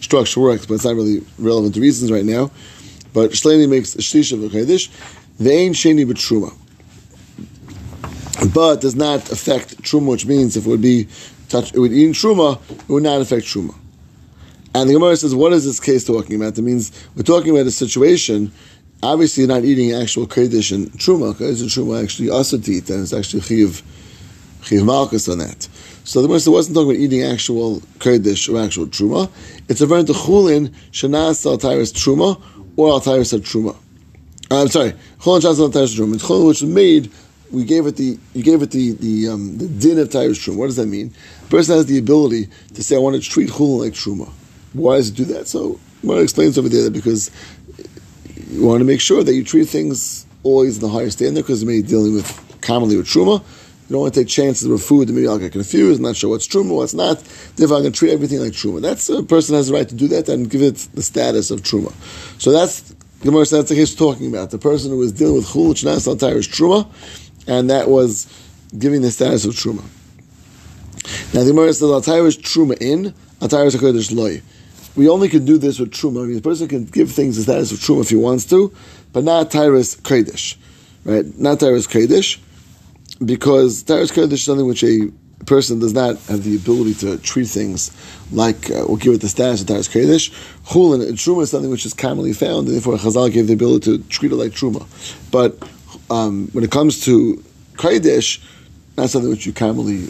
structure 0.00 0.40
works, 0.40 0.66
but 0.66 0.74
it's 0.74 0.84
not 0.84 0.94
really 0.94 1.22
relevant 1.38 1.74
to 1.74 1.80
reasons 1.80 2.10
right 2.10 2.24
now. 2.24 2.50
But 3.12 3.30
Shleni 3.30 3.68
makes 3.68 3.94
shlish 3.94 4.32
of 4.32 4.42
a 4.42 4.48
Shlisha 4.48 4.66
v'Kodesh, 4.66 4.88
Vein 5.38 5.72
Sheni 5.72 6.06
but 6.06 6.16
b'Truma. 6.16 6.52
But 8.52 8.80
does 8.80 8.94
not 8.94 9.30
affect 9.30 9.82
Truma, 9.82 10.10
which 10.10 10.26
means 10.26 10.56
if 10.56 10.66
it 10.66 10.68
would 10.68 10.82
be 10.82 11.08
touch, 11.48 11.72
it 11.72 11.78
would 11.78 11.92
eat 11.92 12.14
Truma, 12.14 12.60
it 12.70 12.88
would 12.88 13.02
not 13.02 13.20
affect 13.20 13.46
Truma. 13.46 13.74
And 14.74 14.90
the 14.90 14.94
Gemara 14.94 15.16
says, 15.16 15.34
what 15.34 15.52
is 15.52 15.64
this 15.64 15.78
case 15.78 16.04
talking 16.04 16.34
about? 16.36 16.56
That 16.56 16.62
means 16.62 16.90
we're 17.14 17.22
talking 17.22 17.50
about 17.50 17.66
a 17.66 17.70
situation 17.70 18.52
obviously 19.04 19.46
not 19.46 19.64
eating 19.64 19.92
actual 19.92 20.26
Kodesh 20.26 20.72
and 20.72 20.90
Truma. 20.92 21.34
Kodesh 21.34 21.60
and 21.60 21.70
Truma 21.70 22.02
actually 22.02 22.30
also 22.30 22.58
to 22.58 22.72
eat, 22.72 22.88
and 22.90 23.02
it's 23.02 23.12
actually 23.12 23.42
Chiv 23.42 23.82
Chiv 24.62 24.84
Malchus 24.84 25.28
on 25.28 25.38
that. 25.38 25.68
So 26.04 26.22
the 26.22 26.28
Mishnah 26.28 26.52
wasn't 26.52 26.76
talking 26.76 26.90
about 26.90 27.00
eating 27.00 27.22
actual 27.22 27.80
Kodesh 27.98 28.52
or 28.52 28.64
actual 28.64 28.86
Truma. 28.86 29.30
It's 29.68 29.80
referring 29.80 30.06
to 30.06 30.12
Chulin, 30.12 30.68
Shanas 30.90 31.44
al 31.46 31.58
Truma, 31.58 32.40
or 32.76 32.92
al 32.92 33.00
Truma. 33.00 33.76
Uh, 34.50 34.62
I'm 34.62 34.68
sorry, 34.68 34.92
Chulin 35.20 35.40
Shanas 35.40 35.60
al 35.60 35.70
Truma. 35.70 36.14
It's 36.14 36.24
Chulin 36.24 36.46
which 36.48 36.62
is 36.62 36.68
made 36.68 37.12
we 37.54 37.64
gave 37.64 37.86
it 37.86 37.96
the 37.96 38.18
you 38.34 38.42
gave 38.42 38.62
it 38.62 38.70
the 38.70 38.92
the 38.92 39.28
um, 39.28 39.56
the 39.58 39.68
din 39.68 39.98
of 39.98 40.10
Tyrus 40.10 40.38
Truma. 40.38 40.56
What 40.56 40.66
does 40.66 40.76
that 40.76 40.86
mean? 40.86 41.14
A 41.46 41.50
person 41.50 41.76
has 41.76 41.86
the 41.86 41.98
ability 41.98 42.48
to 42.74 42.82
say, 42.82 42.96
I 42.96 42.98
want 42.98 43.16
to 43.16 43.22
treat 43.22 43.50
chulin 43.50 43.80
like 43.80 43.92
Truma. 43.92 44.28
Why 44.72 44.96
does 44.96 45.10
it 45.10 45.16
do 45.16 45.24
that? 45.26 45.46
So 45.46 45.78
Gemara 46.00 46.22
explains 46.22 46.58
over 46.58 46.68
there 46.68 46.82
that 46.82 46.92
because 46.92 47.30
you 48.50 48.64
want 48.64 48.80
to 48.80 48.84
make 48.84 49.00
sure 49.00 49.22
that 49.22 49.32
you 49.34 49.44
treat 49.44 49.68
things 49.68 50.26
always 50.42 50.76
in 50.76 50.82
the 50.82 50.88
higher 50.88 51.10
standard 51.10 51.42
because 51.42 51.64
maybe 51.64 51.86
dealing 51.86 52.14
with 52.14 52.58
commonly 52.60 52.96
with 52.96 53.06
Truma. 53.06 53.40
You 53.88 53.92
don't 53.92 54.00
want 54.00 54.14
to 54.14 54.20
take 54.20 54.28
chances 54.28 54.66
with 54.66 54.82
food 54.82 55.08
that 55.08 55.12
maybe 55.12 55.28
I'll 55.28 55.38
get 55.38 55.52
confused, 55.52 56.00
I'm 56.00 56.06
not 56.06 56.16
sure 56.16 56.30
what's 56.30 56.48
Truma, 56.48 56.74
what's 56.74 56.94
not. 56.94 57.18
Therefore, 57.56 57.76
I'm 57.76 57.82
going 57.82 57.92
to 57.92 57.98
treat 57.98 58.12
everything 58.12 58.40
like 58.40 58.52
Truma. 58.52 58.80
That's 58.80 59.10
a 59.10 59.22
person 59.22 59.54
has 59.54 59.68
the 59.68 59.74
right 59.74 59.86
to 59.86 59.94
do 59.94 60.08
that 60.08 60.26
and 60.30 60.48
give 60.50 60.62
it 60.62 60.88
the 60.94 61.02
status 61.02 61.50
of 61.50 61.60
Truma. 61.60 61.92
So 62.40 62.50
that's 62.50 62.94
Gemara 63.24 63.46
says 63.46 63.60
that's 63.60 63.68
the 63.70 63.74
case 63.74 63.98
we're 63.98 64.12
talking 64.12 64.28
about. 64.28 64.50
The 64.50 64.58
person 64.58 64.90
who 64.90 65.00
is 65.00 65.10
dealing 65.10 65.36
with 65.36 65.46
Chul 65.46 66.06
Al 66.06 66.16
Tyrus 66.16 66.46
Truma, 66.46 66.86
and 67.46 67.70
that 67.70 67.88
was 67.88 68.26
giving 68.78 69.02
the 69.02 69.10
status 69.10 69.44
of 69.44 69.54
Truma. 69.54 69.84
Now 71.34 71.42
the 71.42 71.50
Gemara 71.50 71.72
says 71.72 71.90
Al 71.90 72.00
Tyrus 72.00 72.36
Truma 72.36 72.80
in, 72.80 73.14
Al 73.40 73.48
Tyrus 73.48 73.76
HaKodesh 73.76 74.14
Loy. 74.14 74.42
We 74.96 75.08
only 75.08 75.28
can 75.28 75.44
do 75.44 75.58
this 75.58 75.78
with 75.78 75.90
Truma. 75.90 76.22
I 76.22 76.26
mean, 76.26 76.36
the 76.36 76.42
person 76.42 76.68
can 76.68 76.84
give 76.86 77.10
things 77.10 77.36
the 77.36 77.42
status 77.42 77.72
of 77.72 77.78
Truma 77.78 78.02
if 78.02 78.10
he 78.10 78.16
wants 78.16 78.44
to, 78.46 78.72
but 79.12 79.24
not 79.24 79.50
Tyrus 79.50 79.96
Kodesh. 79.96 80.56
Right? 81.04 81.26
Not 81.38 81.60
Tyrus 81.60 81.86
Kodesh, 81.86 82.38
because 83.24 83.82
Tyrus 83.82 84.12
Kodesh 84.12 84.32
is 84.34 84.44
something 84.44 84.66
which 84.66 84.84
a 84.84 85.10
person 85.46 85.78
does 85.78 85.92
not 85.92 86.16
have 86.22 86.42
the 86.42 86.56
ability 86.56 86.94
to 86.94 87.18
treat 87.18 87.48
things 87.48 87.90
like, 88.32 88.70
uh, 88.70 88.84
or 88.84 88.96
give 88.96 89.12
it 89.14 89.20
the 89.20 89.28
status 89.28 89.60
of 89.60 89.66
Tyrus 89.66 89.88
Kodesh. 89.88 90.30
Chulin 90.64 91.06
and 91.06 91.18
Truma 91.18 91.42
is 91.42 91.50
something 91.50 91.70
which 91.70 91.84
is 91.84 91.92
commonly 91.92 92.32
found, 92.32 92.68
and 92.68 92.76
therefore 92.76 92.94
Chazal 92.94 93.32
gave 93.32 93.48
the 93.48 93.52
ability 93.52 93.98
to 93.98 94.04
treat 94.04 94.32
it 94.32 94.36
like 94.36 94.52
Truma. 94.52 94.86
But 95.30 95.58
um, 96.10 96.48
when 96.52 96.64
it 96.64 96.70
comes 96.70 97.04
to 97.04 97.42
Kodesh, 97.74 98.42
not 98.96 99.10
something 99.10 99.30
which 99.30 99.46
you 99.46 99.52
commonly 99.52 100.08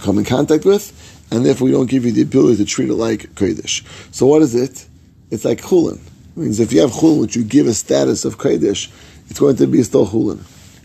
come 0.00 0.18
in 0.18 0.24
contact 0.24 0.64
with, 0.64 0.92
and 1.30 1.46
therefore 1.46 1.66
we 1.66 1.72
don't 1.72 1.88
give 1.88 2.04
you 2.04 2.12
the 2.12 2.22
ability 2.22 2.56
to 2.56 2.64
treat 2.64 2.90
it 2.90 2.94
like 2.94 3.34
Kodesh. 3.34 3.84
So 4.14 4.26
what 4.26 4.42
is 4.42 4.54
it? 4.54 4.86
It's 5.30 5.44
like 5.44 5.60
Chulin. 5.60 5.96
It 5.96 6.36
means 6.36 6.60
if 6.60 6.72
you 6.72 6.80
have 6.80 6.90
Chulin 6.90 7.20
which 7.20 7.36
you 7.36 7.44
give 7.44 7.66
a 7.66 7.74
status 7.74 8.24
of 8.24 8.38
Kodesh, 8.38 8.90
it's 9.28 9.38
going 9.38 9.56
to 9.56 9.66
be 9.66 9.82
still 9.82 10.06
Chulin. 10.06 10.40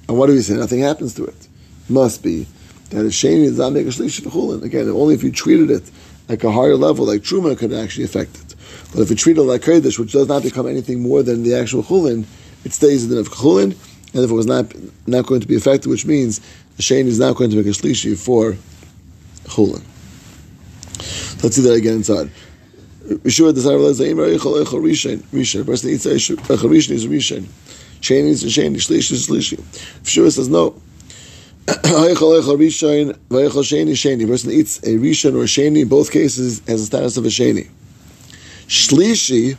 And 0.07 0.17
what 0.17 0.27
do 0.27 0.33
we 0.33 0.41
say? 0.41 0.55
Nothing 0.55 0.79
happens 0.79 1.13
to 1.15 1.25
it. 1.25 1.47
Must 1.89 2.23
be 2.23 2.47
that 2.91 3.01
a 3.01 3.09
sheni 3.09 3.45
does 3.47 3.57
not 3.57 3.73
make 3.73 3.85
a 3.85 3.89
shlish 3.89 4.21
Chulin. 4.21 4.63
Again, 4.63 4.87
only 4.89 5.15
if 5.15 5.23
you 5.23 5.31
treated 5.31 5.71
it 5.71 5.89
like 6.29 6.43
a 6.43 6.51
higher 6.51 6.75
level, 6.75 7.05
like 7.05 7.21
Truma, 7.21 7.57
could 7.57 7.73
actually 7.73 8.05
affect 8.05 8.37
it. 8.37 8.55
But 8.93 9.01
if 9.01 9.09
you 9.09 9.15
treat 9.15 9.37
it 9.37 9.43
like 9.43 9.61
Kodesh, 9.61 9.99
which 9.99 10.13
does 10.13 10.27
not 10.27 10.43
become 10.43 10.67
anything 10.67 11.01
more 11.01 11.23
than 11.23 11.43
the 11.43 11.55
actual 11.55 11.83
Chulin, 11.83 12.25
it 12.63 12.73
stays 12.73 13.03
in 13.03 13.09
the 13.09 13.23
Chulin, 13.23 13.75
and 14.17 14.25
if 14.25 14.31
it 14.31 14.33
was 14.33 14.47
not 14.47 14.73
not 15.05 15.27
going 15.27 15.39
to 15.41 15.47
be 15.47 15.55
affected, 15.55 15.89
which 15.89 16.05
means 16.05 16.39
the 16.75 16.83
sheni 16.83 17.05
is 17.05 17.19
not 17.19 17.35
going 17.35 17.51
to 17.51 17.55
make 17.55 17.67
a 17.67 17.69
shlishi 17.69 18.17
for 18.17 18.57
Chulin. 19.43 19.83
Let's 21.43 21.55
see 21.55 21.61
that 21.61 21.73
again 21.73 21.97
inside. 21.97 22.31
Yeshua 23.05 23.53
desire 23.53 23.77
lez 23.77 24.01
aimer 24.01 24.27
eichel 24.27 24.63
eichel 24.63 24.81
rishon 24.81 25.19
rishon. 25.31 25.67
Person 25.67 25.91
eats 25.91 26.07
eichel 26.07 26.37
rishon 26.37 26.91
is 26.91 27.05
rishon. 27.05 27.43
Sheni 28.01 28.29
is 28.29 28.43
sheni. 28.43 28.77
Shlish 28.77 29.11
is 29.11 29.27
shlishi. 29.27 29.57
Yeshua 30.01 30.31
says 30.31 30.49
no. 30.49 30.71
Eichel 31.67 32.41
eichel 32.41 32.57
rishon 32.57 33.15
v'eichel 33.29 33.63
sheni 33.63 33.91
sheni. 33.91 34.27
Person 34.27 34.51
eats 34.51 34.79
a 34.79 34.97
rishon 34.97 35.35
or 35.35 35.43
a. 35.43 35.81
In 35.81 35.87
both 35.87 36.11
cases, 36.11 36.59
has 36.67 36.81
a 36.81 36.85
status 36.87 37.17
of 37.17 37.25
a 37.25 37.29
sheni. 37.29 37.69
Shlishi 38.67 39.57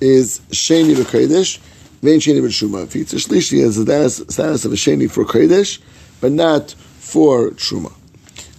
is 0.00 0.40
sheni 0.50 0.94
b'kodesh. 0.94 1.58
Vein 2.02 2.20
sheni 2.20 2.40
b'truma. 2.40 2.84
If 2.84 2.96
eats 2.96 3.12
a 3.12 3.16
shlishi, 3.16 3.62
has 3.62 3.76
the 3.76 4.32
status 4.32 4.64
of 4.64 4.72
a 4.72 4.76
sheni 4.76 5.10
for 5.10 5.24
kodesh, 5.24 5.80
but 6.20 6.32
not 6.32 6.72
for 6.72 7.50
truma. 7.50 7.92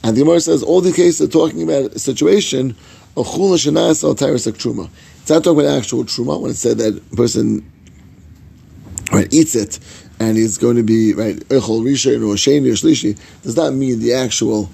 And 0.03 0.15
the 0.15 0.21
Gemara 0.21 0.39
says 0.39 0.63
all 0.63 0.81
the 0.81 0.91
cases 0.91 1.27
are 1.27 1.31
talking 1.31 1.61
about 1.63 1.93
a 1.93 1.99
situation 1.99 2.75
of 3.15 3.27
chula 3.27 3.57
shenas 3.57 4.03
al 4.03 4.15
tyrus 4.15 4.47
truma. 4.47 4.89
It's 5.21 5.29
not 5.29 5.43
talking 5.43 5.61
about 5.61 5.77
actual 5.77 6.03
truma 6.03 6.39
when 6.39 6.51
it 6.51 6.55
said 6.55 6.77
that 6.77 6.97
a 6.97 7.15
person 7.15 7.69
right 9.11 9.31
eats 9.33 9.55
it 9.55 9.79
and 10.19 10.37
he's 10.37 10.57
going 10.57 10.75
to 10.75 10.83
be 10.83 11.13
right 11.13 11.37
echol 11.49 11.81
rishon 11.81 12.21
or 12.27 12.35
sheni 12.35 12.69
or 12.69 12.73
shlishi 12.73 13.19
does 13.43 13.55
not 13.55 13.73
mean 13.73 13.99
the 13.99 14.13
actual 14.13 14.69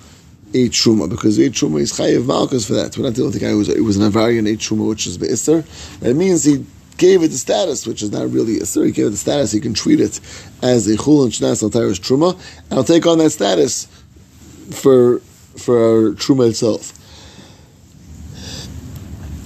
ate 0.53 0.71
truma 0.71 1.09
because 1.09 1.39
ate 1.39 1.53
truma 1.53 1.81
is 1.81 1.93
chayiv 1.93 2.25
malchus 2.25 2.67
for 2.67 2.73
that. 2.73 2.97
We're 2.97 3.05
not 3.05 3.13
dealing 3.13 3.31
with 3.31 3.39
the 3.39 3.45
guy 3.45 3.51
who 3.51 3.57
was 3.57 3.69
it 3.69 3.81
was 3.81 3.97
an 3.97 4.11
avarian 4.11 4.47
ate 4.47 4.59
truma 4.59 4.87
which 4.87 5.07
is 5.07 5.17
beiser. 5.17 5.65
It 6.01 6.15
means 6.15 6.43
he 6.43 6.65
gave 6.97 7.23
it 7.23 7.29
the 7.29 7.37
status, 7.37 7.85
which 7.85 8.01
is 8.01 8.11
not 8.11 8.29
really 8.31 8.59
a 8.59 8.65
He 8.65 8.91
gave 8.91 9.07
it 9.07 9.11
the 9.11 9.17
status. 9.17 9.51
He 9.51 9.59
can 9.59 9.73
treat 9.73 9.99
it 9.99 10.19
as 10.61 10.87
a 10.87 10.95
chul 10.95 11.23
and 11.23 11.31
shnas 11.31 11.63
al 11.63 11.69
tyrus 11.69 11.99
truma, 11.99 12.33
and 12.69 12.79
I'll 12.79 12.83
take 12.83 13.05
on 13.05 13.17
that 13.19 13.31
status 13.31 13.87
for 14.71 15.19
for 15.57 15.77
our 15.77 16.11
truma 16.11 16.49
itself, 16.49 16.93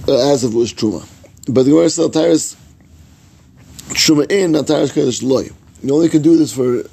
uh, 0.08 0.32
as 0.32 0.44
if 0.44 0.52
it 0.52 0.56
was 0.56 0.72
truma. 0.72 1.06
But 1.46 1.64
the 1.64 1.70
Gemara 1.70 1.90
says 1.90 2.56
truma 3.90 4.30
in, 4.30 4.52
Tyrus 4.52 4.92
kodesh 4.92 5.22
loy. 5.22 5.48
You 5.82 5.94
only 5.94 6.08
can 6.08 6.22
do 6.22 6.36
this 6.36 6.52
for 6.52 6.84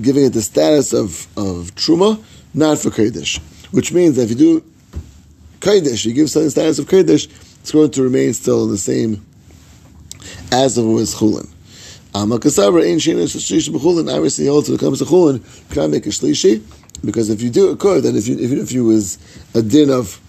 giving 0.00 0.24
it 0.24 0.32
the 0.32 0.42
status 0.42 0.92
of 0.92 1.26
of 1.36 1.74
truma, 1.74 2.22
not 2.54 2.78
for 2.78 2.90
kodesh. 2.90 3.38
Which 3.72 3.92
means 3.92 4.16
that 4.16 4.22
if 4.22 4.30
you 4.30 4.36
do 4.36 4.64
kodesh, 5.60 6.04
you 6.04 6.12
give 6.12 6.30
something 6.30 6.46
the 6.46 6.50
status 6.50 6.78
of 6.78 6.86
kodesh, 6.86 7.28
it's 7.60 7.72
going 7.72 7.90
to 7.92 8.02
remain 8.02 8.32
still 8.32 8.64
in 8.64 8.70
the 8.70 8.78
same 8.78 9.24
as 10.52 10.78
if 10.78 10.84
it 10.84 10.88
was 10.88 11.14
chulin. 11.14 11.48
Amakasabra 12.12 12.86
ain't 12.86 13.00
shenish 13.00 13.36
shlishi 13.36 13.70
b'chulin. 13.70 14.14
Obviously, 14.14 14.48
also 14.48 14.72
when 14.72 14.78
it 14.78 14.80
comes 14.80 14.98
to 15.00 15.04
chulin, 15.04 15.42
can 15.70 15.82
I 15.82 15.86
make 15.88 16.06
a 16.06 16.10
shlishi 16.10 16.62
because 17.04 17.30
if 17.30 17.42
you 17.42 17.50
do 17.50 17.70
it 17.70 17.78
could, 17.78 18.04
then 18.04 18.16
if 18.16 18.26
you 18.26 18.38
even 18.38 18.58
if 18.58 18.72
you 18.72 18.84
was 18.84 19.18
a 19.54 19.62
din 19.62 19.90
of 19.90 20.20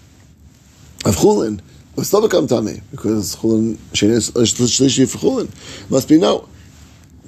of 1.04 1.16
chulin, 1.16 1.60
it 1.96 2.04
still 2.04 2.22
become 2.22 2.46
tummy 2.46 2.80
because 2.90 3.36
chulin 3.36 3.76
shenish 3.92 4.32
shlishi 4.32 5.10
for 5.10 5.18
chulin 5.18 5.90
must 5.90 6.08
be 6.08 6.18
no 6.18 6.48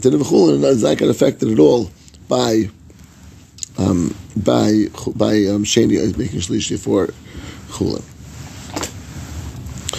din 0.01 0.15
of 0.15 0.21
chulin 0.23 0.63
is 0.65 0.83
not 0.83 0.99
going 0.99 1.13
to 1.13 1.27
at 1.27 1.59
all 1.59 1.91
by 2.29 2.69
um, 3.79 4.15
by 4.37 4.87
by 5.15 5.33
um, 5.47 5.65
sheni 5.65 6.17
making 6.19 6.41
shlishi 6.41 6.79
for 6.79 7.09
chulin. 7.69 8.05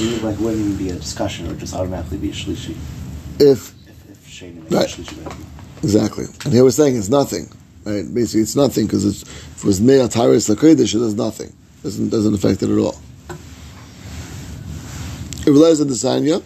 Like 0.01 0.39
wouldn't 0.39 0.59
even 0.65 0.77
be 0.77 0.89
a 0.89 0.95
discussion 0.95 1.47
or 1.49 1.55
just 1.55 1.75
automatically 1.75 2.17
be 2.17 2.29
a 2.29 2.33
shlishi. 2.33 2.75
If 3.39 3.73
If, 3.87 4.09
if 4.09 4.27
Shane 4.27 4.59
makes 4.63 4.71
Right. 4.71 4.97
a 4.97 5.01
shlishi. 5.01 5.35
Exactly. 5.83 6.25
And 6.45 6.53
here 6.53 6.63
we're 6.63 6.71
saying 6.71 6.95
it's 6.97 7.09
nothing. 7.09 7.49
Right? 7.85 8.11
Basically, 8.13 8.41
it's 8.41 8.55
nothing 8.55 8.85
because 8.85 9.05
if 9.05 9.57
it 9.57 9.63
was 9.65 9.79
made 9.81 9.99
at 10.01 10.11
Tyrus 10.11 10.47
Lakodesh, 10.49 10.93
it 10.95 10.99
does 10.99 11.15
nothing. 11.15 11.53
Doesn't 11.83 12.09
doesn't 12.09 12.33
affect 12.33 12.61
it 12.63 12.69
at 12.69 12.77
all. 12.77 12.95
Rebelez 15.45 15.81
and 15.81 15.89
Desanya, 15.89 16.43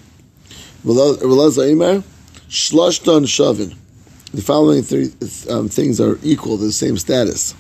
Rebelez 0.86 1.58
Aimer, 1.66 2.04
Shloshton 2.50 3.26
Shavin. 3.26 3.76
The 4.34 4.42
following 4.42 4.82
three 4.84 5.12
um, 5.50 5.68
things 5.70 6.00
are 6.00 6.18
equal, 6.24 6.58
to 6.58 6.64
the 6.66 6.72
same 6.72 6.98
status. 6.98 7.54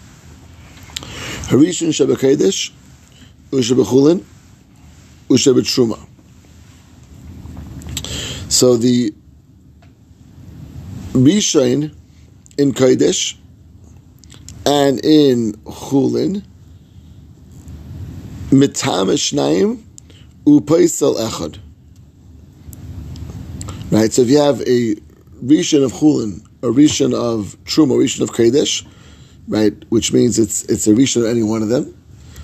Harishon 1.49 1.89
Shabakodesh, 1.89 2.71
Ushabachulin, 5.29 5.97
Ushabatruma. 5.97 6.07
So 8.51 8.77
the 8.77 9.13
Rishon 11.13 11.95
in 12.57 12.73
Kodesh 12.73 13.37
and 14.65 15.03
in 15.03 15.53
Chulin, 15.63 16.43
Mitam 18.49 19.09
Shnayim 19.13 19.81
Upaisel 20.45 21.15
Echad. 21.17 21.59
Right, 23.91 24.11
so 24.11 24.23
if 24.23 24.29
you 24.29 24.39
have 24.39 24.61
a 24.61 24.95
Rishon 25.43 25.83
of 25.83 25.93
Chulin, 25.93 26.45
a 26.61 26.67
Rishon 26.67 27.13
of 27.13 27.57
Truma, 27.65 27.95
a 27.95 28.03
Rishon 28.03 28.21
of 28.21 28.31
Kodesh, 28.31 28.85
right, 29.47 29.73
which 29.89 30.13
means 30.13 30.39
it's 30.39 30.63
it's 30.65 30.87
a 30.87 30.91
Rishon 30.91 31.21
of 31.23 31.27
any 31.27 31.43
one 31.43 31.61
of 31.61 31.69
them. 31.69 31.85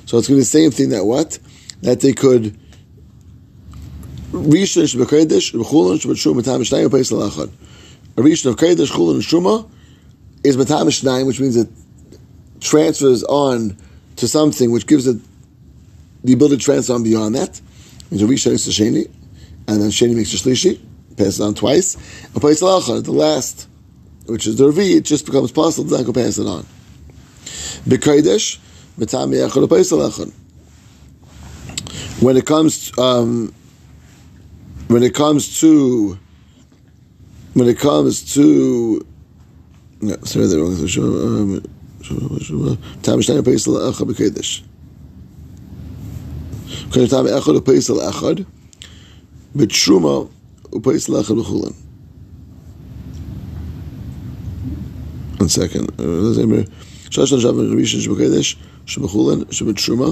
So 0.06 0.18
it's 0.18 0.28
going 0.28 0.36
to 0.36 0.40
be 0.40 0.40
the 0.40 0.46
same 0.46 0.72
thing 0.72 0.90
that 0.90 1.06
what? 1.06 1.40
That 1.82 2.02
they 2.02 2.14
could 2.14 2.58
Rishon 4.32 4.84
Shabbakodesh, 4.84 5.52
Chulin, 5.52 6.00
Shabbat 6.00 6.42
Mitam 6.42 6.62
Shnayim 6.62 6.90
Upaisel 6.90 7.30
Echad 7.30 7.52
a 8.18 8.22
rishon 8.22 8.48
of 8.48 8.56
Kodesh, 8.58 8.92
Chulin, 8.92 9.16
and 9.16 9.24
Shuma 9.24 9.70
is 10.44 10.58
Matamish 10.58 11.04
Naim, 11.04 11.28
which 11.28 11.40
means 11.40 11.56
it 11.56 11.70
transfers 12.60 13.24
on 13.24 13.78
to 14.18 14.28
something 14.28 14.72
which 14.72 14.86
gives 14.86 15.08
it 15.08 15.18
the 16.24 16.34
ability 16.34 16.58
to 16.58 16.64
transfer 16.64 16.94
on 16.94 17.04
beyond 17.04 17.36
that. 17.36 17.62
It 18.12 18.22
a 18.22 18.26
rishon 18.26 18.52
is 18.52 18.68
a 18.68 18.72
Sheni, 18.72 19.10
and 19.68 19.82
then 19.82 19.90
Sheni 19.90 20.16
makes 20.16 20.34
a 20.34 20.38
Shlishi, 20.38 20.80
passes 21.16 21.40
on 21.40 21.54
twice. 21.54 21.96
A 22.36 22.40
place 22.40 22.62
Alachar, 22.62 23.02
the 23.02 23.12
last, 23.12 23.68
which 24.26 24.46
is 24.46 24.58
the 24.58 24.70
Revi, 24.70 24.98
it 24.98 25.06
just 25.06 25.26
becomes 25.26 25.52
possible 25.52 25.90
to 25.90 25.98
not 25.98 26.06
go 26.06 26.14
pass 26.14 26.38
it 26.38 26.46
on. 26.48 26.64
B'Kodesh, 27.88 28.60
Matami 29.00 29.48
Echad, 29.48 29.64
a 29.64 29.68
place 29.68 29.92
Alachar. 29.92 30.32
When 32.22 32.36
it 32.36 32.46
comes, 32.46 32.96
um, 32.98 33.54
when 34.91 35.03
it 35.03 35.15
comes 35.15 35.61
to 35.61 36.19
when 37.55 37.69
it 37.69 37.79
comes 37.79 38.35
to 38.35 39.07
Yeah, 40.01 40.17
sorry, 40.25 40.47
they're 40.47 40.61
wrong. 40.61 40.77
So, 40.87 41.03
um, 41.03 41.63
Tam 43.03 43.21
Shnayim 43.21 43.43
Pesel 43.43 43.91
Echad 43.91 44.11
B'Kedesh. 44.11 44.63
Kan 46.93 47.07
Tam 47.09 47.25
Echad 47.27 47.59
Pesel 47.61 47.99
Echad 48.11 48.47
B'Truma 49.57 50.31
Upesel 50.71 51.23
Echad 51.23 51.37
B'Chulen. 51.41 51.75
One 55.39 55.49
second. 55.49 55.91
שלוש 57.11 57.33
אנשי 57.33 57.47
ראשון 57.79 58.01
שבקדש, 58.01 58.57
שבחולן, 58.87 59.39
שבתרומה, 59.51 60.07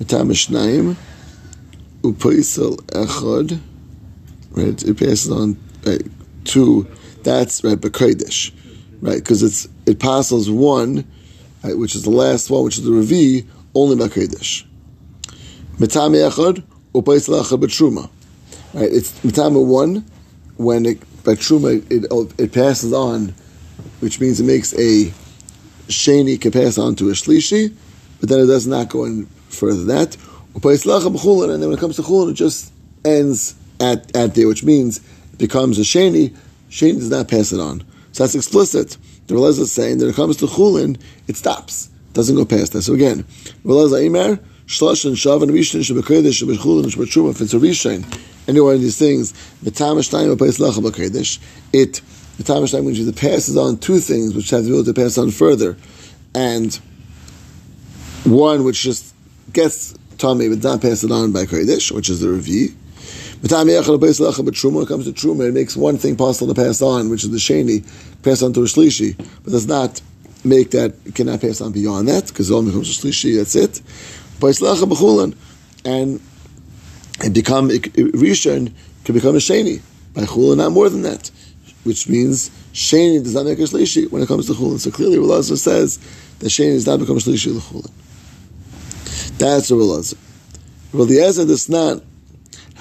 מטעם 0.00 0.34
שניים, 0.34 0.94
ופייסל 2.06 2.70
אחד, 2.92 3.44
right? 4.51 4.81
It 4.83 4.97
passes 4.97 5.31
on 5.31 5.57
right, 5.85 6.01
to 6.45 6.87
that's 7.23 7.63
right 7.63 7.77
b'kodesh, 7.77 8.51
right? 9.01 9.17
Because 9.17 9.43
it's 9.43 9.67
it 9.85 9.99
passes 9.99 10.49
one, 10.49 11.05
right, 11.63 11.77
which 11.77 11.95
is 11.95 12.03
the 12.03 12.09
last 12.09 12.49
one, 12.49 12.63
which 12.63 12.77
is 12.77 12.83
the 12.83 12.91
revi, 12.91 13.47
only 13.75 13.95
b'kodesh. 13.95 14.65
Mitam 15.77 16.15
echad 16.15 16.63
upaisel 16.93 17.41
echad 17.41 18.09
right? 18.73 18.91
It's 18.91 19.11
mitam 19.19 19.65
one 19.65 20.05
when 20.57 20.85
it 20.85 21.23
by 21.23 21.35
truma 21.35 21.83
it 21.91 22.05
it 22.39 22.51
passes 22.51 22.93
on, 22.93 23.33
which 23.99 24.19
means 24.19 24.39
it 24.39 24.45
makes 24.45 24.73
a 24.73 25.13
sheni 25.87 26.39
can 26.39 26.51
pass 26.51 26.77
on 26.77 26.95
to 26.95 27.09
a 27.09 27.13
shlishi, 27.13 27.73
but 28.19 28.29
then 28.29 28.39
it 28.39 28.47
does 28.47 28.67
not 28.67 28.89
go 28.89 29.05
any 29.05 29.25
further 29.49 29.83
than 29.83 29.87
that. 29.87 30.17
And 30.53 30.63
then 30.63 31.69
when 31.69 31.77
it 31.77 31.79
comes 31.79 31.95
to 31.95 32.01
chulin, 32.01 32.31
it 32.31 32.33
just 32.33 32.73
ends 33.05 33.55
at, 33.81 34.15
at 34.15 34.35
there, 34.35 34.47
which 34.47 34.63
means 34.63 34.99
it 35.33 35.39
becomes 35.39 35.79
a 35.79 35.81
sheni. 35.81 36.35
Sheni 36.69 36.93
does 36.93 37.09
not 37.09 37.27
pass 37.27 37.51
it 37.51 37.59
on. 37.59 37.83
So 38.11 38.23
that's 38.23 38.35
explicit. 38.35 38.97
The 39.27 39.35
Relez 39.35 39.59
is 39.59 39.71
saying 39.71 39.97
that 39.97 40.05
when 40.05 40.13
it 40.13 40.15
comes 40.15 40.37
to 40.37 40.45
chulin, 40.45 40.99
it 41.27 41.35
stops. 41.35 41.89
Doesn't 42.13 42.35
go 42.35 42.45
past 42.45 42.73
that. 42.73 42.83
So 42.83 42.93
again, 42.93 43.23
Relez 43.63 43.97
Aimer, 43.99 44.37
Shlosh 44.67 45.05
and 45.05 45.15
Shav 45.15 45.41
and 45.41 45.51
Rishon, 45.51 45.81
Shabbakodesh, 45.81 46.43
Shabbatchulin, 46.43 46.85
Shabbatchuma, 46.85 47.31
if 47.31 47.41
it's 47.41 47.53
a 47.53 47.57
Rishon, 47.57 48.05
any 48.47 48.59
one 48.59 48.75
of 48.75 48.81
these 48.81 48.97
things, 48.97 49.33
B'tamish 49.63 50.11
time, 50.11 50.35
B'pais 50.35 50.59
Lacha 50.59 50.81
B'kodesh, 50.81 51.39
it, 51.73 52.01
B'tamish 52.37 52.71
time, 52.71 52.85
which 52.85 52.99
it 52.99 53.15
passes 53.15 53.57
on 53.57 53.77
two 53.77 53.99
things, 53.99 54.35
which 54.35 54.49
have 54.49 54.63
the 54.63 54.69
ability 54.69 54.93
to 54.93 55.01
pass 55.01 55.17
on 55.17 55.31
further, 55.31 55.77
and 56.35 56.75
one 58.23 58.63
which 58.63 58.81
just 58.81 59.13
gets 59.53 59.93
Tommy, 60.17 60.49
but 60.49 60.63
not 60.63 60.81
pass 60.81 61.03
it 61.03 61.11
on 61.11 61.31
by 61.31 61.45
Kodesh, 61.45 61.91
which 61.91 62.09
is 62.09 62.19
the 62.19 62.27
Revi, 62.27 62.75
but 63.41 63.49
Truma 63.49 64.87
comes 64.87 65.05
to 65.05 65.13
Truma, 65.13 65.47
it 65.49 65.53
makes 65.53 65.75
one 65.75 65.97
thing 65.97 66.15
possible 66.15 66.53
to 66.53 66.61
pass 66.61 66.81
on, 66.81 67.09
which 67.09 67.23
is 67.23 67.31
the 67.31 67.37
Sheni, 67.37 67.83
pass 68.21 68.41
on 68.43 68.53
to 68.53 68.61
a 68.61 68.65
Shlishi, 68.65 69.17
but 69.43 69.51
does 69.51 69.67
not 69.67 69.99
make 70.43 70.71
that, 70.71 70.93
cannot 71.15 71.41
pass 71.41 71.59
on 71.61 71.71
beyond 71.71 72.07
that, 72.07 72.27
because 72.27 72.49
it 72.51 72.53
only 72.53 72.71
becomes 72.71 72.89
a 72.89 72.93
Shlishi, 73.01 73.37
that's 73.37 73.55
it. 73.55 73.81
And 75.83 76.19
it 77.23 77.33
become, 77.33 77.71
it, 77.71 77.81
Rishon 77.93 78.73
can 79.05 79.15
become 79.15 79.35
a 79.35 79.39
Sheni, 79.39 79.81
by 80.13 80.21
Chulin, 80.23 80.57
not 80.57 80.71
more 80.71 80.89
than 80.89 81.01
that, 81.03 81.31
which 81.83 82.07
means 82.07 82.51
Sheni 82.73 83.23
does 83.23 83.33
not 83.33 83.45
make 83.45 83.59
a 83.59 83.63
Shlishi 83.63 84.11
when 84.11 84.21
it 84.21 84.27
comes 84.27 84.45
to 84.47 84.53
Chulin. 84.53 84.79
So 84.79 84.91
clearly, 84.91 85.17
Relazar 85.17 85.57
says 85.57 85.97
that 86.39 86.47
Sheni 86.47 86.73
does 86.73 86.85
not 86.85 86.99
become 86.99 87.17
a 87.17 87.19
Shlishi 87.19 87.59
Chulin. 87.59 87.91
That's 89.37 89.71
a 89.71 89.73
Relazar. 89.73 90.17
The 90.93 91.19
Ezra 91.21 91.45
does 91.45 91.69
not 91.69 92.03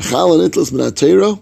Chala 0.00 0.48
nitlas 0.48 0.72
minatero 0.72 1.38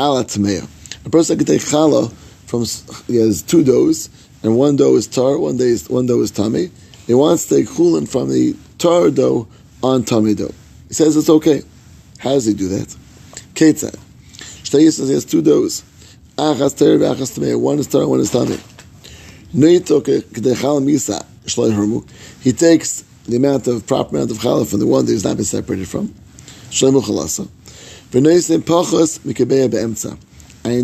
ala 0.00 0.24
tmeya. 0.24 0.68
A 1.06 1.10
person 1.10 1.38
can 1.38 1.46
take 1.46 1.60
chala 1.60 2.12
from 2.46 2.64
he 3.06 3.16
has 3.20 3.40
two 3.40 3.62
doughs, 3.62 4.10
and 4.42 4.58
one 4.58 4.74
dough 4.74 4.96
is 4.96 5.06
tar, 5.06 5.38
one 5.38 5.56
day 5.56 5.68
is 5.68 5.88
one 5.88 6.06
dough 6.06 6.20
is 6.20 6.32
tummy. 6.32 6.70
He 7.06 7.14
wants 7.14 7.46
to 7.46 7.56
take 7.56 7.68
chulin 7.68 8.08
from 8.08 8.30
the 8.30 8.56
tar 8.78 9.10
dough 9.10 9.46
on 9.80 10.02
tummy 10.02 10.34
dough. 10.34 10.52
He 10.88 10.94
says 10.94 11.16
it's 11.16 11.30
okay. 11.30 11.62
How 12.18 12.30
does 12.30 12.46
he 12.46 12.54
do 12.54 12.68
that? 12.68 12.96
Ketzad. 13.54 13.96
Shtei 14.64 14.90
says 14.92 15.06
he 15.06 15.14
has 15.14 15.24
two 15.24 15.40
doughs. 15.40 15.84
Achas 16.36 16.76
ter 16.76 16.98
v'achas 16.98 17.38
tmeya. 17.38 17.60
One 17.60 17.78
is 17.78 17.86
tar, 17.86 18.08
one 18.08 18.18
is 18.18 18.32
tummy. 18.32 18.56
Neitoke 19.54 20.22
k'dei 20.22 20.56
chala 20.56 20.82
misa 20.82 21.24
shloi. 21.44 22.42
He 22.42 22.52
takes 22.52 23.04
the 23.26 23.36
amount 23.36 23.68
of 23.68 23.86
proper 23.86 24.16
amount 24.16 24.32
of 24.32 24.38
challah 24.38 24.68
from 24.68 24.80
the 24.80 24.86
one 24.86 25.06
that 25.06 25.12
he's 25.12 25.22
not 25.22 25.36
been 25.36 25.44
separated 25.44 25.86
from. 25.86 26.08
Shlomo 26.70 27.00
chalasa. 27.00 27.48
And 28.14 28.24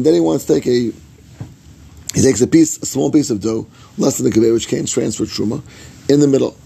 then 0.05 0.15
he 0.15 0.21
wants 0.21 0.45
to 0.47 0.55
take 0.55 0.67
a, 0.67 0.71
he 0.71 2.23
takes 2.23 2.41
a 2.41 2.47
piece, 2.47 2.79
a 2.83 2.87
small 2.87 3.11
piece 3.13 3.31
of 3.31 3.41
dough, 3.41 3.69
less 3.99 4.19
than 4.19 4.29
the 4.29 4.37
kibeh, 4.37 4.53
which 4.53 4.67
can't 4.67 4.89
transfer 4.89 5.25
truma, 5.25 5.63
in 6.09 6.19
the 6.19 6.27
middle. 6.27 6.57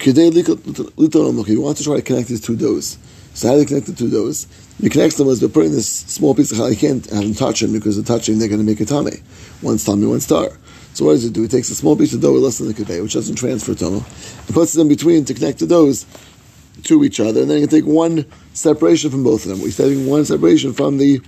He 0.00 0.12
wants 1.56 1.80
to 1.80 1.84
try 1.84 1.96
to 1.96 2.02
connect 2.02 2.28
these 2.28 2.40
two 2.40 2.56
doughs. 2.56 2.96
So 3.34 3.48
how 3.48 3.54
do 3.54 3.60
you 3.60 3.66
connect 3.66 3.86
the 3.86 3.92
two 3.92 4.10
doughs? 4.10 4.46
You 4.80 4.90
connect 4.90 5.16
them 5.16 5.28
as 5.28 5.40
by 5.40 5.48
putting 5.48 5.72
this 5.72 5.88
small 5.88 6.34
piece 6.34 6.52
of 6.52 6.58
challah. 6.58 6.70
You 6.70 6.76
can't 6.76 7.04
have 7.10 7.22
them 7.22 7.34
touch 7.34 7.60
them 7.60 7.72
because 7.72 7.96
the 7.96 8.02
touching 8.02 8.38
they're 8.38 8.48
going 8.48 8.60
to 8.60 8.66
make 8.66 8.80
a 8.80 8.84
tummy. 8.84 9.22
One's 9.62 9.84
tummy, 9.84 10.06
one's 10.06 10.24
star. 10.24 10.50
So 10.94 11.04
what 11.06 11.12
does 11.12 11.24
it 11.24 11.32
do? 11.32 11.42
He 11.42 11.48
takes 11.48 11.70
a 11.70 11.74
small 11.74 11.96
piece 11.96 12.12
of 12.12 12.20
dough 12.20 12.32
less 12.32 12.58
than 12.58 12.68
the 12.68 12.74
kibeh, 12.74 13.02
which 13.02 13.14
doesn't 13.14 13.36
transfer 13.36 13.72
tumah, 13.72 14.04
and 14.46 14.54
puts 14.54 14.72
them 14.74 14.88
between 14.88 15.24
to 15.26 15.34
connect 15.34 15.60
the 15.60 15.66
doughs 15.66 16.04
to 16.84 17.04
each 17.04 17.20
other, 17.20 17.42
and 17.42 17.50
then 17.50 17.60
you 17.60 17.66
can 17.66 17.78
take 17.80 17.86
one 17.86 18.26
separation 18.52 19.10
from 19.10 19.24
both 19.24 19.44
of 19.44 19.50
them. 19.50 19.62
We're 19.62 19.70
taking 19.72 20.06
one 20.06 20.24
separation 20.24 20.72
from 20.72 20.98
the 20.98 21.20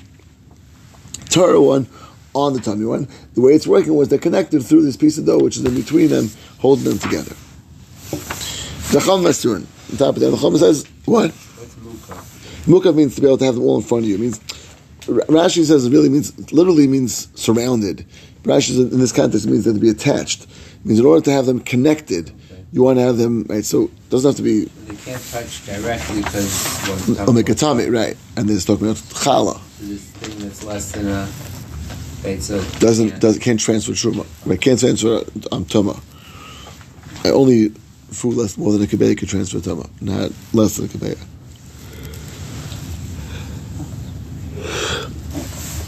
Torah 1.30 1.60
one 1.60 1.88
on 2.34 2.52
the 2.52 2.60
tummy 2.60 2.84
one. 2.84 3.08
The 3.34 3.40
way 3.40 3.52
it's 3.52 3.66
working 3.66 3.94
was 3.94 4.08
they're 4.08 4.18
connected 4.18 4.62
through 4.64 4.84
this 4.84 4.96
piece 4.96 5.18
of 5.18 5.26
dough, 5.26 5.38
which 5.38 5.56
is 5.56 5.64
in 5.64 5.74
between 5.74 6.08
them, 6.08 6.30
holding 6.58 6.84
them 6.84 6.98
together. 6.98 7.34
The 8.92 9.00
Chum 9.04 9.22
Masun. 9.22 9.66
On 9.90 9.98
top 9.98 10.16
of 10.16 10.20
that, 10.20 10.30
the 10.30 10.36
Chum 10.36 10.56
says, 10.56 10.86
what? 11.04 11.32
Muka 12.66 12.92
means 12.92 13.14
to 13.14 13.20
be 13.20 13.26
able 13.26 13.38
to 13.38 13.44
have 13.44 13.54
them 13.54 13.64
all 13.64 13.76
in 13.76 13.82
front 13.82 14.04
of 14.04 14.08
you. 14.08 14.14
It 14.14 14.20
means 14.20 14.38
Rashi 15.06 15.64
says 15.64 15.84
it 15.84 15.90
really 15.90 16.08
means 16.08 16.52
literally 16.52 16.86
means 16.86 17.28
surrounded. 17.38 18.06
Rashi 18.42 18.78
in 18.78 18.98
this 18.98 19.12
context 19.12 19.46
means 19.46 19.64
that 19.64 19.74
to 19.74 19.80
be 19.80 19.90
attached. 19.90 20.44
It 20.44 20.86
means 20.86 21.00
in 21.00 21.06
order 21.06 21.22
to 21.24 21.30
have 21.30 21.46
them 21.46 21.60
connected, 21.60 22.32
you 22.74 22.82
want 22.82 22.98
to 22.98 23.02
have 23.02 23.16
them 23.18 23.44
right. 23.48 23.64
So 23.64 23.84
it 23.84 24.10
doesn't 24.10 24.28
have 24.30 24.37
to 24.37 24.42
be 24.42 24.64
They 24.64 24.96
can't 24.96 25.22
touch 25.30 25.64
directly 25.64 26.22
because 26.22 26.76
one's 26.88 27.08
a 27.20 27.26
mekatami, 27.26 27.92
right? 27.92 28.16
And 28.37 28.48
then 28.48 28.56
it's 28.56 28.64
talking 28.64 28.87
about 28.87 28.96
chala. 28.96 29.60
So 29.78 29.84
this 29.87 30.02
thing 30.10 30.38
that's 30.40 30.64
less 30.64 30.90
than 30.90 31.06
a 31.06 31.28
beitza 32.26 32.80
Doesn't 32.80 33.10
can't- 33.10 33.22
doesn't 33.22 33.40
can't 33.42 33.60
transfer 33.60 33.92
truma. 33.92 34.26
Right? 34.44 34.60
Can't 34.60 34.80
transfer 34.80 35.18
um, 35.52 35.64
tuma. 35.66 36.00
Only 37.24 37.68
food 38.10 38.34
less 38.34 38.58
more 38.58 38.72
than 38.72 38.82
a 38.82 38.87
kibbeya 38.87 39.16
can 39.16 39.28
transfer 39.28 39.58
tuma, 39.60 39.88
not 40.02 40.32
less 40.52 40.76
than 40.76 40.87
a 40.87 40.88
kibbeya. 40.88 41.18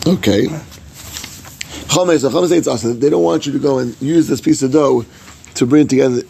Okay. 0.07 0.47
Chomes, 1.89 2.23
the 2.23 2.31
Chomes 2.31 2.49
say 2.51 2.59
it's 2.59 2.69
awesome. 2.69 3.01
They 3.01 3.11
don't 3.11 3.25
want 3.25 3.45
you 3.45 3.53
to 3.55 3.59
go 3.59 3.79
and 3.81 4.01
use 4.01 4.29
this 4.29 4.41
piece 4.41 4.63
of 4.63 4.71
dough 4.71 5.05
to 5.55 5.67
bring 5.67 5.89
together, 5.89 6.23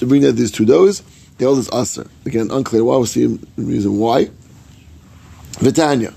to 0.00 0.06
bring 0.06 0.22
together 0.22 0.36
these 0.36 0.50
two 0.50 0.64
doughs. 0.64 1.02
Hold 1.38 1.58
this 1.58 1.70
aser. 1.72 2.06
Again, 2.26 2.50
unclear 2.50 2.84
why. 2.84 2.96
We'll 2.96 3.06
see 3.06 3.26
the 3.26 3.46
reason 3.56 3.98
why. 3.98 4.30
Vitanya. 5.60 6.12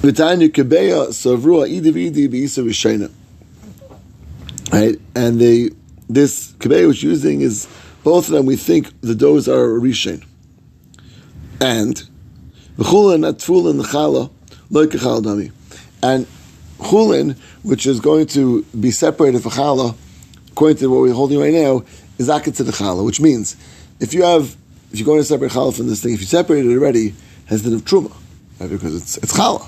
Vitanya 0.00 0.48
kebeya 0.48 1.08
savrua 1.08 1.68
idi 1.68 1.90
v'idi 1.92 2.28
b'isa 2.28 2.62
v'shayna. 2.64 3.10
Right, 4.72 5.00
and 5.16 5.40
they 5.40 5.70
this 6.08 6.52
kebeya 6.58 6.86
which 6.88 7.02
using 7.02 7.40
is 7.40 7.66
both 8.04 8.28
of 8.28 8.34
them. 8.34 8.46
We 8.46 8.56
think 8.56 8.92
the 9.00 9.14
doughs 9.14 9.48
are 9.48 9.76
a 9.76 9.80
rishain, 9.80 10.24
and 11.60 12.02
v'chulin 12.76 13.28
at 13.28 13.38
tfulin 13.38 13.82
chala 13.82 14.30
loy 14.70 14.86
kechal 14.86 15.22
dami, 15.22 15.50
and 16.02 16.26
chulin 16.78 17.36
which 17.62 17.86
is 17.86 17.98
going 17.98 18.26
to 18.28 18.62
be 18.78 18.92
separated 18.92 19.42
for 19.42 19.50
chala, 19.50 19.96
according 20.52 20.76
to 20.76 20.86
what 20.88 21.00
we're 21.00 21.12
holding 21.12 21.40
right 21.40 21.52
now, 21.52 21.82
is 22.18 22.26
to 22.26 22.64
the 22.64 22.72
chala, 22.72 23.04
which 23.04 23.20
means 23.20 23.56
if 24.00 24.12
you 24.12 24.22
have 24.22 24.56
if 24.92 24.98
you're 24.98 25.06
going 25.06 25.20
to 25.20 25.24
separate 25.24 25.52
chala 25.52 25.76
from 25.76 25.88
this 25.88 26.02
thing, 26.02 26.14
if 26.14 26.20
you 26.20 26.26
separate 26.26 26.64
it 26.64 26.74
already, 26.74 27.14
has 27.46 27.62
the 27.62 27.74
of 27.74 27.82
truma, 27.82 28.14
right? 28.58 28.70
Because 28.70 28.94
it's 28.94 29.16
it's 29.18 29.36
chala. 29.36 29.66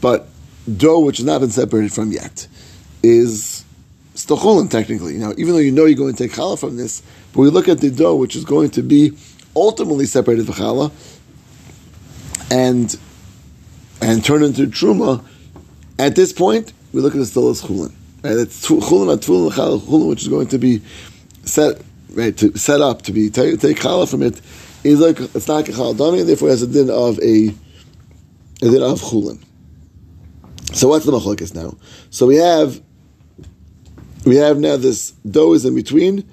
But 0.00 0.28
dough 0.76 1.00
which 1.00 1.18
has 1.18 1.26
not 1.26 1.40
been 1.40 1.50
separated 1.50 1.92
from 1.92 2.12
yet 2.12 2.46
is 3.02 3.64
still 4.14 4.36
cholin 4.36 4.70
technically. 4.70 5.14
Now, 5.14 5.32
even 5.36 5.54
though 5.54 5.60
you 5.60 5.72
know 5.72 5.84
you're 5.86 5.96
going 5.96 6.14
to 6.14 6.28
take 6.28 6.36
challah 6.36 6.58
from 6.58 6.76
this, 6.76 7.02
but 7.32 7.40
we 7.40 7.48
look 7.48 7.68
at 7.68 7.78
the 7.78 7.90
dough 7.90 8.16
which 8.16 8.36
is 8.36 8.44
going 8.44 8.70
to 8.70 8.82
be 8.82 9.16
ultimately 9.56 10.06
separated 10.06 10.46
for 10.46 10.52
challah 10.52 10.92
and 12.50 12.98
and 14.02 14.24
turn 14.24 14.42
into 14.42 14.66
truma. 14.66 15.24
At 15.98 16.16
this 16.16 16.32
point, 16.32 16.72
we 16.92 17.00
look 17.00 17.14
at 17.14 17.20
it 17.20 17.26
still 17.26 17.50
as 17.50 17.62
chulin. 17.62 17.92
Right? 18.22 18.36
It's 18.36 18.66
chulin 18.66 19.12
at 19.12 19.20
challah 19.20 19.50
chulin, 19.52 20.08
which 20.08 20.22
is 20.22 20.28
going 20.28 20.48
to 20.48 20.58
be 20.58 20.82
set 21.44 21.80
right 22.12 22.36
to 22.36 22.56
set 22.58 22.80
up 22.80 23.02
to 23.02 23.12
be 23.12 23.30
take, 23.30 23.60
take 23.60 23.78
challah 23.78 24.10
from 24.10 24.22
it. 24.22 24.40
Is 24.82 25.00
like 25.00 25.20
it's 25.20 25.48
not 25.48 25.68
a 25.68 25.72
challah 25.72 26.18
and 26.18 26.28
therefore 26.28 26.48
has 26.48 26.62
a 26.62 26.66
din 26.66 26.90
of 26.90 27.18
a 27.20 27.54
a 28.62 28.70
din 28.70 28.82
of 28.82 29.00
chulin. 29.00 29.42
So 30.72 30.88
what's 30.88 31.04
the 31.04 31.12
machlokes 31.12 31.54
now? 31.54 31.76
So 32.10 32.26
we 32.26 32.36
have 32.36 32.80
we 34.24 34.36
have 34.36 34.58
now 34.58 34.76
this 34.76 35.12
dough 35.28 35.52
is 35.54 35.64
in 35.64 35.74
between. 35.74 36.28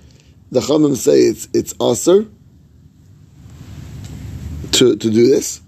The 0.52 0.62
Chamim 0.62 0.96
say 0.96 1.20
it's 1.20 1.48
it's 1.54 1.74
aser 1.82 2.28
to 4.74 4.96
to 4.96 5.12
do 5.12 5.28
this. 5.28 5.62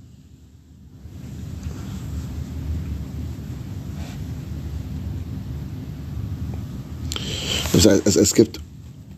I'm 7.73 7.79
sorry, 7.81 7.95
I, 7.95 8.07
I 8.07 8.23
skipped. 8.23 8.59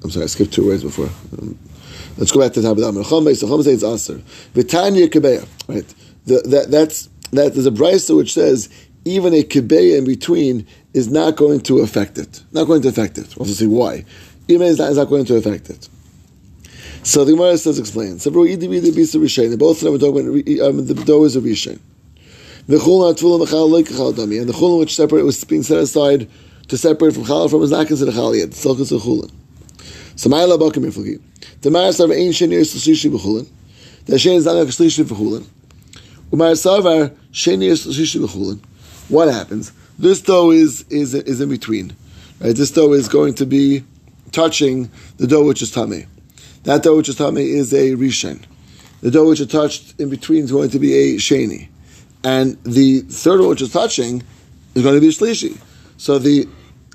I'm 0.04 0.10
sorry, 0.10 0.24
I 0.24 0.28
skipped 0.28 0.54
two 0.54 0.68
words 0.68 0.84
before. 0.84 1.10
Um, 1.40 1.58
let's 2.18 2.32
go 2.32 2.40
back 2.40 2.54
to 2.54 2.62
the 2.62 3.04
Chum. 3.08 3.36
So 3.36 3.48
Chum 3.48 3.64
says 3.64 3.84
it's 3.84 4.10
aser. 4.10 4.22
Vitanya 4.54 5.08
kebeya. 5.08 5.48
Right. 5.68 5.88
The, 6.26 6.42
that 6.50 6.72
that's 6.72 7.10
that. 7.32 7.54
There's 7.54 7.66
a 7.66 7.72
brisa 7.72 8.16
which 8.16 8.34
says 8.34 8.70
even 9.06 9.34
a 9.34 9.44
kebeya 9.44 9.98
in 10.00 10.06
between 10.06 10.66
is 10.94 11.10
not 11.10 11.36
going 11.36 11.62
to 11.62 11.80
affect 11.80 12.18
it. 12.18 12.44
Not 12.52 12.66
going 12.66 12.82
to 12.84 12.88
affect 12.88 13.18
it. 13.18 13.36
We'll 13.38 13.48
see 13.48 13.68
why. 13.68 14.06
Even 14.48 14.68
is 14.68 14.80
not, 14.80 14.92
is 14.92 14.98
not 14.98 15.06
going 15.06 15.26
to 15.26 15.36
affect 15.36 15.70
it. 15.70 15.88
So 17.04 17.26
the 17.26 17.32
Gemara 17.34 17.58
says 17.58 17.80
explain. 17.80 18.20
So. 18.20 18.30
Both 18.32 18.48
of 18.48 19.84
them 19.84 19.96
are 19.96 19.98
talking 19.98 20.28
about 20.28 20.70
um, 20.70 20.86
the 20.86 20.94
dough 21.06 21.24
is 21.24 21.36
a 21.36 21.42
Rishain. 21.42 21.80
The 22.68 22.78
chulin 22.78 23.16
atfulin 23.16 23.46
mechal 23.46 23.70
loik 23.70 23.88
chal 23.88 24.14
dami, 24.14 24.40
and 24.40 24.48
the 24.48 24.54
chulin 24.54 24.80
which 24.80 24.96
separate 24.96 25.26
was 25.26 25.44
being 25.44 25.64
set 25.64 25.80
aside 25.80 26.30
to 26.68 26.78
separate 26.78 27.16
from 27.16 27.26
chal 27.26 27.50
from 27.50 27.64
is 27.64 27.72
not 27.72 27.88
considered 27.88 28.14
chal 28.14 28.36
yet. 28.36 28.54
Still 28.54 28.76
considered. 28.76 29.32
So 30.22 30.30
my 30.30 30.44
la 30.44 30.56
bakim 30.56 30.86
yiflagi. 30.86 31.20
The 31.62 31.72
maras 31.72 32.00
of 32.00 32.12
ein 32.12 32.32
shen 32.32 32.52
years 32.52 32.76
shlishi 32.76 33.10
b'chulin. 33.10 33.50
The 34.06 34.20
shen 34.20 34.34
is 34.34 34.46
like 34.46 34.68
shlishi 34.68 35.04
b'chulin. 35.04 35.48
Umar 36.32 36.52
savar 36.52 37.18
shen 37.32 37.60
years 37.60 37.88
shlishi 37.88 38.22
b'chulin. 38.22 38.60
What 39.10 39.30
happens? 39.30 39.72
This 39.98 40.22
dough 40.22 40.52
is 40.52 40.86
is 40.92 41.16
is 41.16 41.42
in 41.42 41.50
between. 41.50 41.96
Right? 42.40 42.56
This 42.56 42.70
dough 42.70 42.94
is 42.94 43.10
going 43.10 43.34
to 43.34 43.48
be 43.48 43.84
touching 44.32 44.92
the 45.18 45.26
dough 45.26 45.44
which 45.44 45.64
is 45.64 45.72
tummy. 45.72 46.06
That 46.66 46.84
dough 46.84 46.98
which 46.98 47.10
is 47.10 47.16
tummy 47.16 47.50
is 47.50 47.74
a 47.74 47.96
rishen. 47.96 48.44
The 49.02 49.10
dough 49.10 49.28
which 49.28 49.40
is 49.40 49.48
touched 49.48 50.00
in 50.00 50.12
between 50.12 50.44
is 50.44 50.52
going 50.52 50.70
to 50.70 50.78
be 50.78 50.94
a 50.94 51.16
sheni. 51.16 51.68
And 52.24 52.64
the 52.64 53.00
third 53.00 53.40
one 53.40 53.50
which 53.50 53.64
is 53.64 53.74
touching 53.74 54.22
is 54.76 54.84
going 54.84 54.94
to 54.94 55.02
be 55.02 55.08
a 55.08 55.12
shlishi. 55.12 55.60
So 55.98 56.20
the 56.20 56.48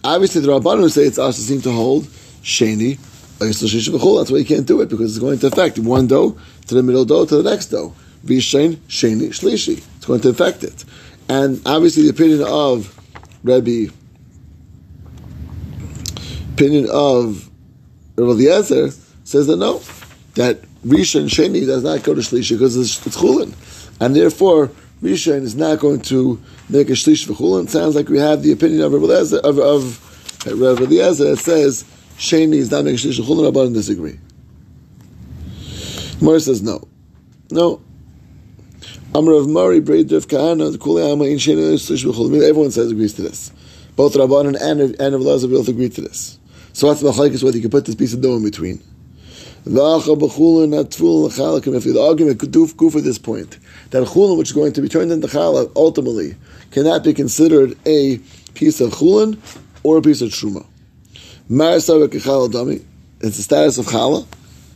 obviously 0.05 0.43
the 0.43 0.49
Rabbanu 0.53 0.89
say 0.93 1.03
it's 1.03 1.19
us 1.19 1.39
seem 1.39 1.61
to 1.63 1.73
hold 1.73 2.05
sheni. 2.45 3.01
That's 3.39 4.31
why 4.31 4.39
you 4.39 4.45
can't 4.45 4.67
do 4.67 4.81
it 4.81 4.89
because 4.89 5.17
it's 5.17 5.19
going 5.19 5.39
to 5.41 5.49
affect 5.49 5.79
one 5.79 6.07
dough 6.07 6.39
to 6.69 6.75
the 6.75 6.83
middle 6.83 7.05
dough 7.05 7.27
to 7.27 7.43
the 7.43 7.51
next 7.51 7.67
dough. 7.67 7.95
Vishain, 8.25 8.77
sheni, 8.89 9.29
shlishi. 9.29 9.85
It's 9.97 10.07
going 10.07 10.21
to 10.23 10.31
affect 10.31 10.65
it. 10.65 10.85
And 11.29 11.61
obviously 11.67 12.05
the 12.05 12.11
opinion 12.11 12.43
of 12.47 12.95
Rabbi, 13.45 13.87
opinion 16.55 16.89
of 16.91 17.51
Rabbi 18.17 18.31
Eliezer 18.31 18.91
says 19.25 19.47
that 19.47 19.57
no, 19.57 19.81
that 20.35 20.63
Rishon 20.87 21.25
Sheni 21.29 21.67
does 21.67 21.83
not 21.83 22.03
go 22.05 22.15
to 22.15 22.21
Shlishi 22.21 22.53
because 22.53 22.77
it's, 22.77 23.05
it's 23.07 23.17
Chulin. 23.17 23.55
And 24.01 24.15
therefore, 24.15 24.71
Rishon 25.03 25.43
is 25.43 25.57
not 25.57 25.81
going 25.81 26.01
to 26.03 26.41
make 26.69 26.89
a 26.89 26.93
Shlish 26.93 27.27
for 27.27 27.33
Chulin. 27.33 27.69
Sounds 27.69 27.97
like 27.97 28.09
we 28.09 28.19
have 28.19 28.43
the 28.43 28.53
opinion 28.53 28.83
of 28.83 28.93
Rabbi 28.93 29.05
Eliezer, 29.05 29.39
of, 29.39 29.59
of 29.59 30.01
Eliezer 30.47 31.31
that 31.31 31.39
says 31.39 31.85
Sheni 32.19 32.55
is 32.55 32.71
not 32.71 32.85
making 32.85 32.99
Shlish 32.99 33.17
for 33.17 33.23
Chulin. 33.23 33.53
Rabbanan 33.53 33.75
disagree. 33.75 34.19
Mor 36.21 36.41
says 36.41 36.63
no. 36.63 36.87
No. 37.51 37.83
Amr 39.15 39.33
of 39.33 39.49
Mari, 39.49 39.81
Braid 39.81 40.13
of 40.13 40.29
Kahana, 40.29 40.73
the 40.73 40.79
Kuli 40.79 41.03
Ama, 41.03 41.25
in 41.25 41.37
Sheni, 41.37 41.75
Shlish 41.75 42.05
for 42.05 42.13
Chulin. 42.13 42.43
Everyone 42.43 42.71
says 42.71 42.91
agrees 42.91 43.15
to 43.15 43.23
this. 43.23 43.53
Both 43.97 44.15
Rabbanan 44.15 44.61
and, 44.61 44.81
and 44.81 44.99
Rabbi 44.99 45.15
Eliezer 45.15 45.49
both 45.49 45.69
agree 45.69 45.89
to 45.91 46.01
this. 46.01 46.39
So 46.73 46.89
what's 46.89 47.01
the 47.01 47.09
is 47.09 47.43
whether 47.43 47.57
you 47.57 47.63
can 47.63 47.71
put 47.71 47.87
this 47.87 47.95
piece 47.95 48.13
of 48.13 48.21
dough 48.21 48.37
in 48.37 48.45
between. 48.45 48.83
The 49.65 49.83
argument 52.09 52.39
could 52.39 52.51
do 52.51 52.67
for 52.67 53.01
this 53.01 53.19
point 53.19 53.59
that 53.91 54.05
chulin, 54.09 54.37
which 54.39 54.51
is 54.51 54.53
going 54.53 54.73
to 54.75 54.83
be 54.83 54.89
turned 54.89 55.11
into 55.11 55.27
challah, 55.27 55.73
ultimately 55.75 56.37
cannot 56.71 57.03
be 57.03 57.15
considered 57.15 57.77
a 57.87 58.19
piece 58.53 58.81
of 58.81 58.91
chulin 58.93 59.39
or 59.83 59.97
a 59.97 60.03
piece 60.03 60.21
of 60.21 60.29
truma. 60.29 60.67
It's 61.49 61.87
the 61.87 63.43
status 63.43 63.79
of 63.79 63.87
challah, 63.87 64.27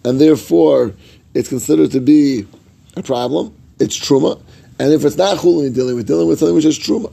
and 0.05 0.21
therefore 0.21 0.95
it's 1.35 1.49
considered 1.49 1.91
to 1.93 2.01
be 2.01 2.47
a 2.97 3.03
problem. 3.03 3.55
It's 3.79 3.99
truma, 3.99 4.41
and 4.79 4.93
if 4.93 5.05
it's 5.05 5.17
not 5.17 5.39
chulin 5.39 5.63
you're 5.63 5.73
dealing 5.73 5.97
with, 5.97 6.07
dealing 6.07 6.29
with 6.29 6.39
something 6.39 6.55
which 6.55 6.65
is 6.65 6.79
truma. 6.79 7.13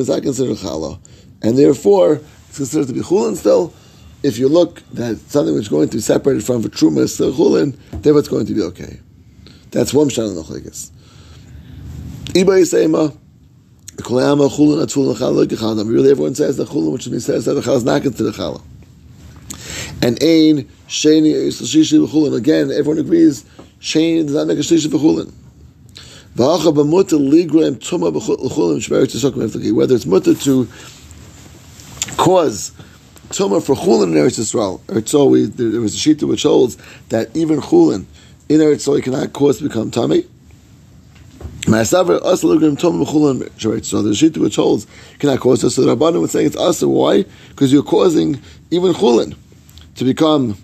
is 0.00 0.08
not 0.08 0.22
considered 0.22 0.56
challah, 0.56 0.98
and 1.42 1.58
therefore 1.58 2.20
it's 2.48 2.56
considered 2.56 2.88
to 2.88 2.94
be 2.94 3.00
chulin 3.00 3.36
still 3.36 3.74
if 4.22 4.38
you 4.38 4.48
look 4.48 4.82
that 4.92 5.18
something 5.18 5.54
which 5.54 5.64
is 5.64 5.68
going 5.68 5.88
to 5.88 5.98
be 5.98 6.00
separated 6.00 6.44
from 6.44 6.62
for 6.62 6.68
truma 6.68 7.00
is 7.00 7.14
still 7.14 7.32
chulin, 7.32 7.76
then 7.90 8.16
it's 8.16 8.28
going 8.28 8.46
to 8.46 8.54
be 8.54 8.62
okay. 8.62 9.00
That's 9.70 9.92
one. 9.92 10.08
Kolayama 10.08 10.44
chulin 10.44 10.72
atzulin 10.72 10.92
challah 12.56 13.12
gechallah. 13.12 13.16
Really, 13.98 14.22
everyone 16.10 16.34
says 16.34 16.56
the 16.56 16.64
chulin 16.64 16.92
which 16.92 17.08
means 17.08 17.24
says 17.24 17.44
that 17.46 17.54
the 17.54 17.62
chal 17.62 17.76
is 17.76 17.84
not 17.84 18.02
considered 18.02 18.34
challah. 18.34 18.60
And 20.02 20.22
ein 20.22 20.68
sheni 20.88 21.32
is 21.32 21.62
shishi 21.62 22.06
b'chulin. 22.06 22.36
Again, 22.36 22.70
everyone 22.70 22.98
agrees 22.98 23.44
sheni 23.80 24.24
does 24.24 24.34
not 24.34 24.48
make 24.48 24.58
a 24.58 24.60
shishi 24.60 24.88
b'chulin. 24.88 25.32
Whether 29.74 29.94
it's 29.94 30.06
mutter 30.06 30.34
to 30.34 30.68
cause 32.18 32.72
Tumah 33.30 33.64
for 33.64 33.74
Chulin 33.74 34.08
in 34.08 34.14
Eretz 34.14 34.38
Yisrael. 34.38 34.80
Eretz 34.80 35.30
we, 35.30 35.46
there 35.46 35.80
was 35.80 35.94
a 35.94 35.98
sheet 35.98 36.22
which 36.22 36.42
holds 36.42 36.76
that 37.08 37.34
even 37.34 37.60
Chulin 37.60 38.04
in 38.50 38.60
Eretz 38.60 38.86
Yisrael 38.86 39.02
cannot 39.02 39.32
cause 39.32 39.62
become 39.62 39.90
Tami. 39.90 40.26
There's 41.66 41.92
a 44.06 44.14
sheet 44.14 44.36
which 44.38 44.56
holds 44.56 44.86
cannot 45.18 45.40
cause 45.40 45.64
us. 45.64 45.74
So 45.74 45.82
the 45.82 45.96
Rabbanim 45.96 46.20
would 46.20 46.30
say 46.30 46.44
it's 46.44 46.56
us. 46.56 46.82
Why? 46.82 47.24
Because 47.48 47.72
you're 47.72 47.82
causing 47.82 48.40
even 48.70 48.92
Chulin 48.92 49.36
to 49.96 50.04
become 50.04 50.56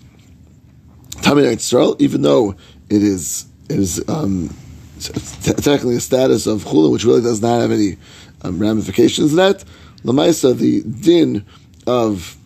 Eretz 1.21 1.73
Yisrael, 1.73 1.99
even 1.99 2.21
though 2.21 2.55
it 2.89 3.03
is 3.03 3.45
it 3.69 3.79
is 3.79 4.03
um, 4.07 4.55
technically 5.01 5.95
a 5.95 5.99
status 5.99 6.47
of 6.47 6.63
Chulin, 6.63 6.91
which 6.91 7.05
really 7.05 7.21
does 7.21 7.41
not 7.41 7.59
have 7.59 7.71
any 7.71 7.97
um, 8.43 8.59
ramifications 8.59 9.31
in 9.31 9.37
that. 9.37 9.63
Lamaisa, 10.03 10.57
the 10.57 10.81
din 10.81 11.45
of 11.87 12.37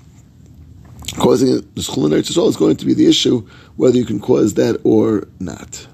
causing 1.17 1.56
the 1.56 1.82
schulin 1.82 2.12
Eretz 2.12 2.48
is 2.48 2.58
going 2.58 2.76
to 2.78 2.86
be 2.86 2.93
the 2.93 3.08
issue 3.08 3.48
whether 3.76 3.98
you 3.98 4.06
can 4.06 4.20
cause 4.20 4.54
that 4.56 4.80
or 4.84 5.28
not. 5.39 5.88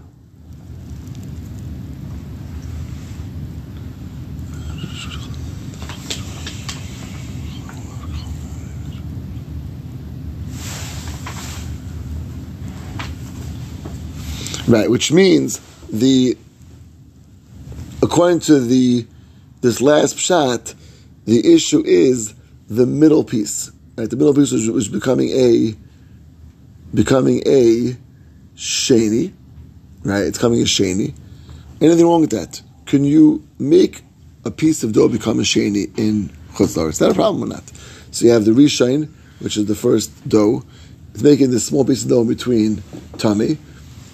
Right, 14.68 14.90
which 14.90 15.12
means 15.12 15.60
the 15.90 16.38
according 18.02 18.40
to 18.42 18.60
the 18.60 19.06
this 19.62 19.82
last 19.82 20.18
shot, 20.18 20.74
the 21.26 21.54
issue 21.54 21.84
is 21.86 22.34
the 22.68 22.86
middle 22.86 23.24
piece. 23.24 23.72
Right, 23.98 24.10
the 24.10 24.16
middle 24.16 24.34
piece 24.34 24.52
was, 24.52 24.70
was 24.70 24.88
becoming 24.88 25.30
a 25.30 25.76
becoming 26.94 27.44
a 27.46 27.98
sheni. 28.56 29.34
Right, 30.04 30.24
it's 30.24 30.38
coming 30.38 30.62
a 30.62 30.66
sheni. 30.66 31.14
Anything 31.82 32.06
wrong 32.06 32.22
with 32.22 32.32
that? 32.32 32.62
Can 32.86 33.04
you 33.04 33.46
make 33.60 34.02
a 34.46 34.52
piece 34.52 34.84
of 34.84 34.94
dough 34.94 35.10
become 35.10 35.40
a 35.40 35.44
sheni 35.44 35.98
in 35.98 36.30
chutzlar? 36.54 36.90
Is 36.90 37.00
that 37.00 37.12
a 37.12 37.14
problem 37.14 37.44
or 37.44 37.54
not? 37.54 37.64
So 38.12 38.26
you 38.26 38.32
have 38.32 38.46
the 38.46 38.52
rishain, 38.52 39.10
which 39.40 39.58
is 39.58 39.66
the 39.66 39.76
first 39.76 40.28
dough. 40.28 40.64
It's 41.14 41.24
making 41.24 41.52
this 41.52 41.66
small 41.66 41.84
piece 41.84 42.04
of 42.04 42.10
dough 42.10 42.22
in 42.22 42.28
between 42.28 42.84
tummy. 43.18 43.58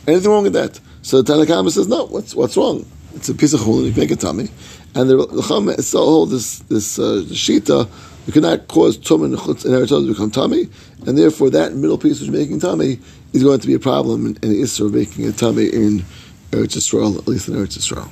Anything 0.08 0.32
wrong 0.32 0.44
with 0.44 0.54
that? 0.54 0.80
So 1.02 1.22
the 1.22 1.34
Tanakama 1.34 1.72
says, 1.72 1.88
no, 1.88 2.06
what's, 2.06 2.36
what's 2.36 2.58
wrong? 2.58 2.86
It's 3.16 3.30
a 3.30 3.36
piece 3.36 3.54
of 3.54 3.62
chulin, 3.62 3.86
you 3.86 4.00
make 4.00 4.12
a 4.12 4.16
tummy. 4.16 4.50
And 4.96 5.10
the 5.10 5.28
Chacham 5.42 5.70
still 5.82 6.06
hold 6.06 6.30
this, 6.32 6.60
this 6.60 7.00
uh, 7.00 7.24
shita 7.28 7.90
you 8.30 8.34
cannot 8.34 8.68
cause 8.68 8.96
tum 8.96 9.24
and 9.24 9.36
chutz 9.36 9.66
and 9.66 9.74
eretz 9.74 9.90
to 9.90 10.08
become 10.08 10.30
tummy, 10.30 10.68
and 11.08 11.18
therefore 11.18 11.50
that 11.50 11.74
middle 11.74 11.98
piece 11.98 12.20
which 12.20 12.30
is 12.30 12.36
making 12.36 12.60
tummy 12.60 13.00
is 13.34 13.44
going 13.44 13.60
to 13.60 13.66
be 13.66 13.74
a 13.74 13.80
problem 13.80 14.28
in, 14.28 14.34
the 14.34 14.62
Isra 14.62 14.86
of 14.86 14.94
making 14.94 15.26
a 15.26 15.32
tummy 15.32 15.66
in 15.66 16.06
Eretz 16.52 16.78
Yisrael, 16.78 17.18
at 17.18 17.28
least 17.28 17.48
in 17.48 17.56
Eretz 17.56 17.80
Yisrael. 17.80 18.08